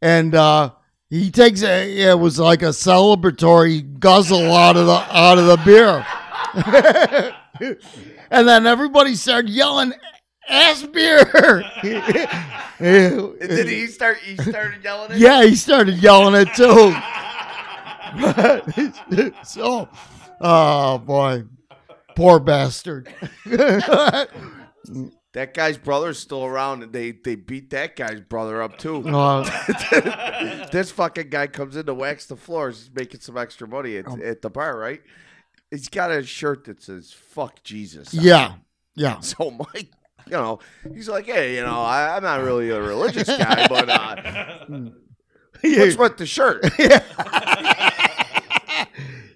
[0.00, 0.70] and uh,
[1.10, 2.10] he takes a.
[2.10, 6.06] It was like a celebratory guzzle out of the out of the beer,
[8.30, 9.92] and then everybody started yelling,
[10.50, 11.62] "Ass beer!"
[12.78, 14.18] and did he start?
[14.18, 15.12] He started yelling.
[15.12, 15.18] It?
[15.18, 16.94] yeah, he started yelling it too.
[19.44, 19.88] so,
[20.40, 21.44] oh boy,
[22.16, 23.12] poor bastard.
[25.32, 29.08] That guy's brother's still around, and they they beat that guy's brother up too.
[29.08, 29.44] Uh,
[30.72, 34.08] this fucking guy comes in to wax the floors, he's making some extra money at,
[34.08, 35.00] Um, at the bar, right?
[35.70, 38.54] He's got a shirt that says "fuck Jesus." yeah,
[38.96, 39.20] yeah.
[39.20, 39.92] So Mike,
[40.30, 40.58] you know,
[40.94, 44.66] he's like, hey, you know, I, I'm not really a religious guy, but uh,
[45.62, 46.64] what's with the shirt?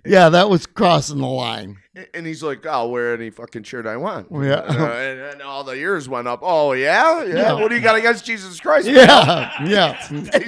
[0.06, 1.78] Yeah, that was crossing the line.
[2.12, 4.26] And he's like, I'll wear any fucking shirt I want.
[4.30, 4.56] Yeah.
[4.56, 6.40] Uh, and, and all the ears went up.
[6.42, 7.24] Oh yeah?
[7.24, 7.52] yeah, Yeah.
[7.54, 8.86] What do you got against Jesus Christ?
[8.86, 9.98] Yeah, yeah,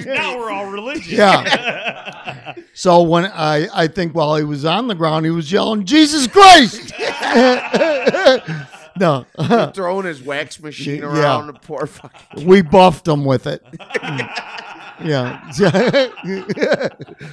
[0.05, 1.07] now we're all religious.
[1.07, 2.53] yeah.
[2.73, 6.27] So when I, I think while he was on the ground, he was yelling, "Jesus
[6.27, 6.93] Christ!"
[8.99, 9.25] No,
[9.73, 11.07] Throwing his wax machine Yeah.
[11.07, 12.45] around the poor fucking.
[12.47, 13.63] we buffed him with it.
[15.03, 15.41] yeah,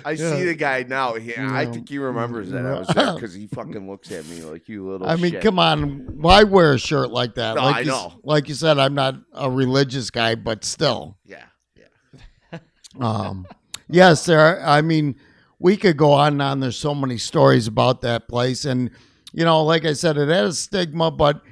[0.04, 1.14] I see the guy now.
[1.14, 1.70] He, I Yeah.
[1.72, 4.88] think he remembers that I was there because he fucking looks at me like you
[4.88, 5.06] little.
[5.08, 7.56] I mean, shit." come on, why wear a shirt like that?
[7.56, 8.12] No, like I you, s- know.
[8.22, 11.18] Like you said, I'm not a religious guy, but still.
[11.24, 11.44] Yeah,
[11.76, 12.58] yeah.
[13.00, 13.46] Um,
[13.88, 14.38] yes, there.
[14.40, 15.16] Are, I mean,
[15.58, 16.60] we could go on and on.
[16.60, 18.90] There's so many stories about that place, and
[19.32, 21.42] you know, like I said, it had a stigma, but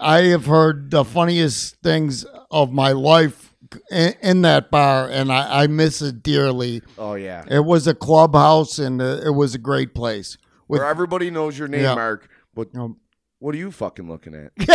[0.00, 3.54] I have heard the funniest things of my life
[3.90, 6.82] in, in that bar, and I, I miss it dearly.
[6.98, 7.44] Oh yeah.
[7.48, 10.36] It was a clubhouse, and uh, it was a great place.
[10.68, 11.94] With Where everybody knows your name, Yeah.
[11.94, 12.28] Mark.
[12.54, 12.96] But Um,
[13.38, 14.52] what are you fucking looking at?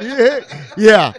[0.00, 0.40] yeah,
[0.76, 1.12] yeah.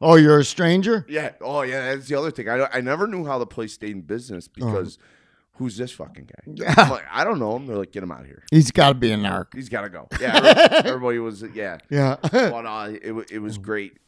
[0.00, 1.04] Oh, you're a stranger?
[1.08, 1.32] yeah.
[1.40, 1.94] Oh yeah.
[1.94, 2.48] That's the other thing.
[2.48, 4.98] I I never knew how the place stayed in business because
[5.54, 6.74] who's this fucking guy?
[6.76, 7.66] I'm like, I don't know him.
[7.66, 8.42] They're like, get him out of here.
[8.50, 9.54] He's got to be a narc.
[9.54, 10.08] He's got to go.
[10.20, 10.82] Yeah.
[10.84, 11.78] Everybody was yeah.
[11.90, 12.16] Yeah.
[12.22, 13.98] but uh, it it was great.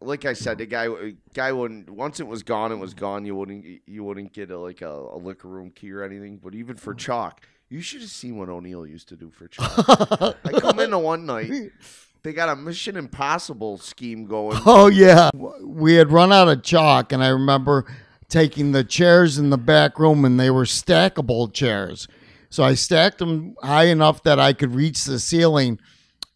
[0.00, 0.88] Like I said, the guy
[1.32, 3.24] guy wouldn't once it was gone, it was gone.
[3.24, 6.38] You wouldn't you wouldn't get a, like a, a liquor room key or anything.
[6.42, 9.72] But even for chalk, you should have seen what O'Neill used to do for chalk.
[10.44, 11.70] I come into one night,
[12.22, 14.60] they got a Mission Impossible scheme going.
[14.66, 15.30] Oh yeah,
[15.62, 17.86] we had run out of chalk, and I remember
[18.32, 22.08] taking the chairs in the back room, and they were stackable chairs.
[22.48, 25.78] So I stacked them high enough that I could reach the ceiling,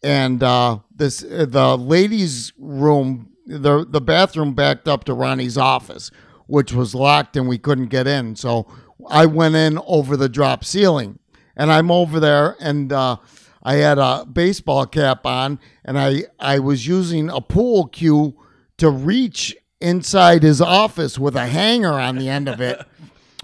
[0.03, 6.11] and uh, this the ladies' room, the the bathroom backed up to Ronnie's office,
[6.45, 8.35] which was locked, and we couldn't get in.
[8.35, 8.67] So
[9.09, 11.19] I went in over the drop ceiling,
[11.55, 13.17] and I'm over there, and uh,
[13.63, 18.37] I had a baseball cap on, and I I was using a pool cue
[18.77, 22.85] to reach inside his office with a hanger on the end of it.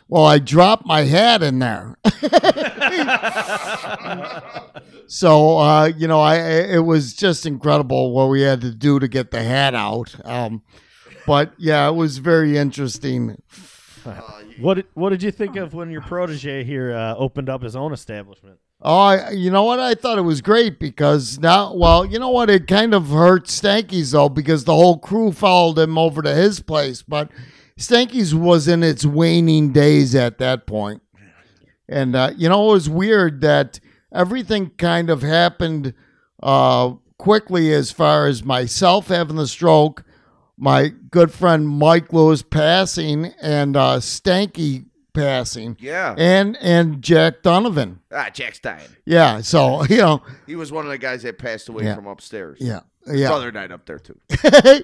[0.09, 1.95] Well, I dropped my hat in there.
[5.07, 9.07] so uh, you know, I it was just incredible what we had to do to
[9.07, 10.13] get the hat out.
[10.23, 10.61] Um,
[11.25, 13.41] but yeah, it was very interesting.
[14.59, 17.75] What did, what did you think of when your protege here uh, opened up his
[17.75, 18.59] own establishment?
[18.85, 19.79] Oh, you know what?
[19.79, 22.49] I thought it was great because now, well, you know what?
[22.49, 26.59] It kind of hurt Stanky's though because the whole crew followed him over to his
[26.59, 27.31] place, but
[27.77, 31.01] Stanky's was in its waning days at that point.
[31.87, 33.79] And uh, you know, it was weird that
[34.13, 35.93] everything kind of happened
[36.41, 40.03] uh, quickly as far as myself having the stroke,
[40.57, 46.15] my good friend Mike Lewis passing, and uh, Stanky passing, Yeah.
[46.17, 47.99] and and Jack Donovan.
[48.11, 48.89] Ah, Jack's dying.
[49.05, 51.95] Yeah, so you know, He was one of the guys that passed away Yeah.
[51.95, 52.57] from upstairs.
[52.59, 53.31] yeah, yeah.
[53.31, 54.17] other night up there too.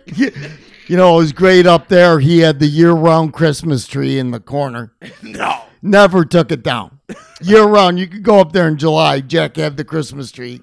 [0.88, 2.20] you know, it was great up there.
[2.20, 4.94] He had the year-round Christmas tree in the corner.
[5.24, 5.64] no.
[5.82, 7.00] Never took it down.
[7.42, 9.22] Year-round, you could go up there in July.
[9.22, 10.62] Jack had the Christmas tree.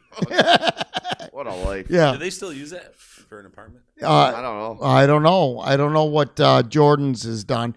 [1.30, 1.86] What a life.
[1.88, 2.12] Yeah.
[2.12, 3.82] Do they still use that for an apartment?
[4.02, 4.78] I uh, don't know.
[4.86, 5.58] I don't know.
[5.60, 7.74] I don't know what uh, Jordan's has done,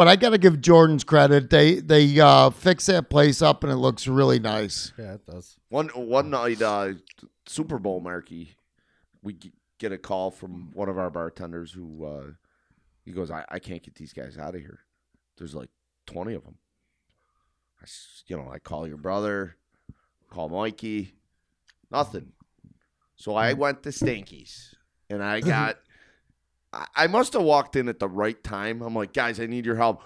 [0.00, 1.50] but I got to give Jordan's credit.
[1.50, 4.94] They they uh, fixed that place up and it looks really nice.
[4.98, 5.58] Yeah, it does.
[5.68, 6.92] One one night, uh,
[7.44, 8.54] Super Bowl Marky,
[9.20, 12.24] we g- get a call from one of our bartenders who uh,
[13.04, 14.78] he goes, I, I can't get these guys out of here.
[15.36, 15.68] There's like
[16.06, 16.56] twenty of them.
[17.78, 19.56] I, s- you know, I call your brother,
[20.30, 21.12] call Mikey,
[21.90, 22.32] nothing.
[23.16, 24.74] So I went to Stanky's
[25.10, 25.76] and I got.
[26.72, 28.82] I- must have walked in at the right time.
[28.82, 30.02] I'm like, guys, I need your help.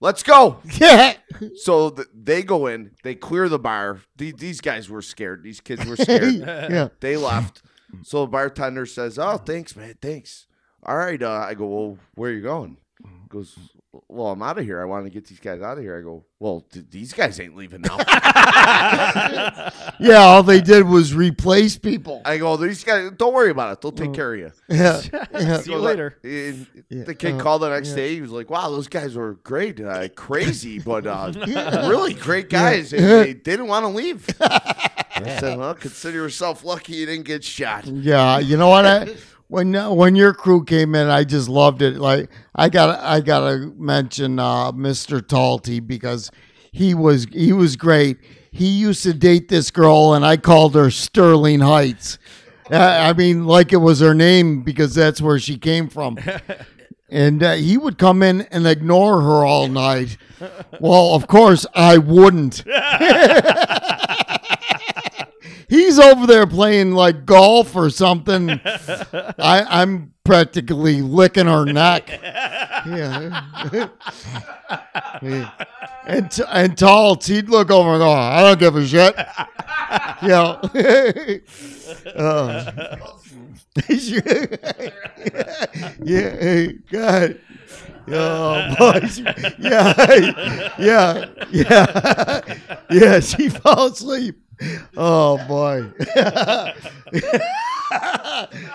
[0.00, 0.58] Let's go.
[0.80, 1.14] Yeah,
[1.56, 4.00] So th- they go in, they clear the bar.
[4.16, 5.42] These, these guys were scared.
[5.42, 6.34] These kids were scared.
[6.34, 6.88] yeah.
[7.00, 7.62] they left.
[8.02, 9.94] So the bartender says, "Oh, thanks, man.
[10.02, 10.46] Thanks.
[10.84, 13.56] All right." Uh, I go, "Well, where are you going?" He goes,
[14.08, 14.80] "Well, I'm out of here.
[14.80, 17.38] I want to get these guys out of here." I go, "Well, th- these guys
[17.40, 17.98] ain't leaving now."
[20.00, 22.20] Yeah, all they did was replace people.
[22.24, 23.80] I go, "These guys, don't worry about it.
[23.80, 25.00] They'll take care of you." Yeah,
[25.32, 25.58] yeah.
[25.60, 26.18] See you later.
[26.24, 27.96] and The kid Uh, called the next yeah.
[27.96, 28.14] day.
[28.16, 31.32] He was like, "Wow, those guys were great, uh, crazy, but uh,
[31.88, 32.92] really great guys.
[32.92, 37.44] And they didn't want to leave." I said, "Well, consider yourself lucky you didn't get
[37.44, 38.84] shot." Yeah, you know what?
[38.84, 39.08] I,
[39.54, 41.98] when uh, when your crew came in, I just loved it.
[41.98, 45.20] Like I got I gotta mention uh, Mr.
[45.20, 46.32] Talty because
[46.72, 48.18] he was he was great.
[48.50, 52.18] He used to date this girl, and I called her Sterling Heights.
[52.68, 56.18] Uh, I mean, like it was her name because that's where she came from.
[57.10, 60.16] And uh, he would come in and ignore her all night.
[60.80, 62.64] Well, of course, I wouldn't.
[65.74, 68.48] He's over there playing like golf or something.
[68.60, 72.08] I, I'm practically licking her neck.
[75.22, 75.50] Yeah.
[76.06, 79.14] And t- and tall, he'd look over and go, "I don't give a shit."
[80.22, 80.60] Yeah.
[82.14, 82.96] Uh,
[86.04, 87.40] yeah, God.
[88.08, 89.18] Oh, boys.
[89.58, 89.94] Yeah,
[90.78, 92.58] yeah, yeah,
[92.90, 93.20] yeah.
[93.20, 94.43] She fell asleep.
[94.96, 95.92] Oh boy.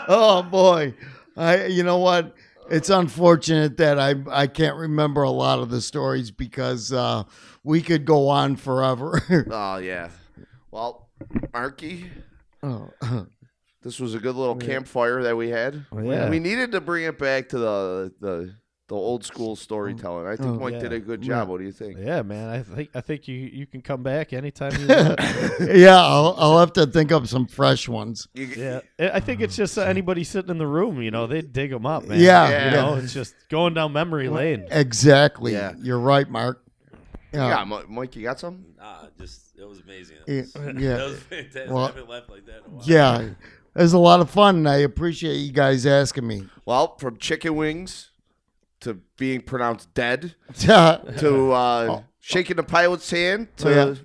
[0.08, 0.94] oh boy.
[1.38, 1.66] I.
[1.66, 2.36] You know what?
[2.70, 7.24] It's unfortunate that I I can't remember a lot of the stories because uh,
[7.64, 9.22] we could go on forever.
[9.52, 10.10] Oh yeah.
[10.72, 11.10] Well,
[11.52, 12.08] Arky,
[12.62, 12.92] oh.
[13.82, 15.86] this was a good little campfire that we had.
[15.92, 16.30] Oh, yeah.
[16.30, 18.56] We needed to bring it back to the the,
[18.90, 20.28] the old school storytelling.
[20.28, 20.80] I think Oh, Mike yeah.
[20.80, 21.48] did a good job.
[21.48, 21.98] What do you think?
[22.00, 22.50] Yeah, man.
[22.50, 25.20] I think I think you you can come back anytime you want.
[25.76, 28.28] yeah, I'll, I'll have to think up some fresh ones.
[28.34, 31.02] Yeah, I I think it's just uh, anybody sitting in the room.
[31.02, 32.20] You know, they dig them up, man.
[32.20, 32.66] Yeah, Yeah.
[32.66, 34.66] you know, it's just going down memory lane.
[34.72, 35.54] Exactly.
[35.54, 35.74] Yeah.
[35.80, 36.64] You're right, Mark.
[37.32, 38.66] Yeah, Mi- Mike, you got some?
[38.80, 40.18] Nah, just it was amazing.
[40.28, 40.98] Yeah, That was, yeah.
[40.98, 41.70] that was fantastic.
[41.70, 42.84] Well, I haven't laughed like that in a while.
[42.88, 43.22] Yeah.
[43.76, 44.56] It was a lot of fun.
[44.58, 46.48] and I appreciate you guys asking me.
[46.66, 48.09] Well, from chicken wings
[48.82, 53.96] to being pronounced dead to uh, shaking the pilot's hand to Oh, yeah.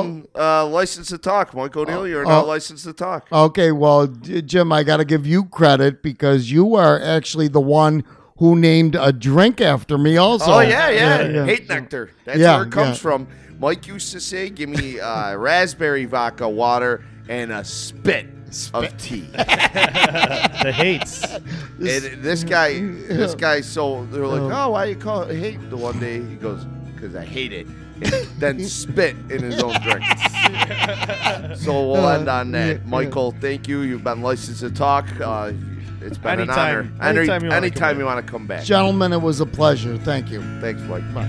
[0.00, 1.54] being uh, licensed to talk.
[1.54, 2.48] Mike O'Neill, you're not oh.
[2.48, 3.28] licensed to talk.
[3.32, 7.60] Okay, well, J- Jim, I got to give you credit because you are actually the
[7.60, 8.04] one
[8.38, 10.52] who named a drink after me also.
[10.54, 11.44] oh yeah, yeah, yeah.
[11.44, 12.10] hate nectar.
[12.24, 13.02] That's Yeah, where it comes yeah.
[13.02, 13.28] from.
[13.60, 18.26] Mike used to say, "Give me uh, raspberry vodka water and a spit
[18.72, 21.22] of tea." the hates.
[21.24, 25.76] And this guy, this guy, so they're like, "Oh, why you call it hate?" The
[25.76, 26.64] one day he goes,
[27.00, 27.66] "Cause I hate it,"
[28.02, 30.04] and then spit in his own drink.
[31.56, 32.86] so we'll end on that.
[32.86, 33.80] Michael, thank you.
[33.80, 35.06] You've been licensed to talk.
[35.20, 35.52] Uh,
[36.00, 36.80] it's been an honor.
[37.00, 37.98] Anytime- Any- anytime you wanna come anytime back.
[37.98, 38.64] you want to come back.
[38.64, 39.96] Gentlemen, it was a pleasure.
[39.98, 40.42] Thank you.
[40.60, 41.02] Thanks, Mike.
[41.14, 41.28] Bye.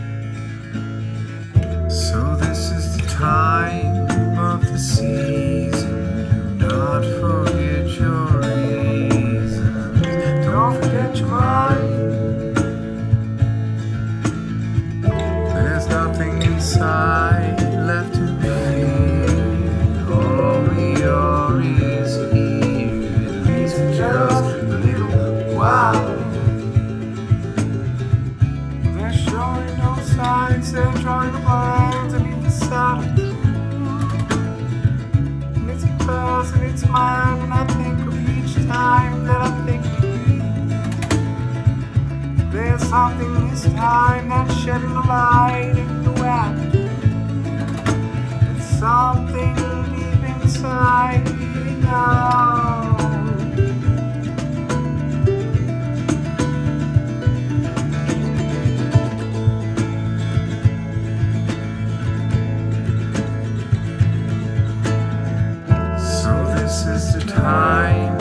[1.90, 5.75] So this is the time of the season.
[6.68, 10.02] Not forget your reasons.
[10.46, 12.58] Don't forget your mind.
[15.54, 18.46] There's nothing inside left to be.
[23.28, 26.14] At least for just a little while.
[29.78, 31.75] No signs, they're drawing the lines
[36.08, 40.42] It's and it's mine, and I think of each time that I think of you.
[42.52, 46.76] There's something this time that's shedding the light in the web.
[48.56, 49.56] It's something
[49.96, 52.95] deep inside me now.
[67.36, 68.15] Time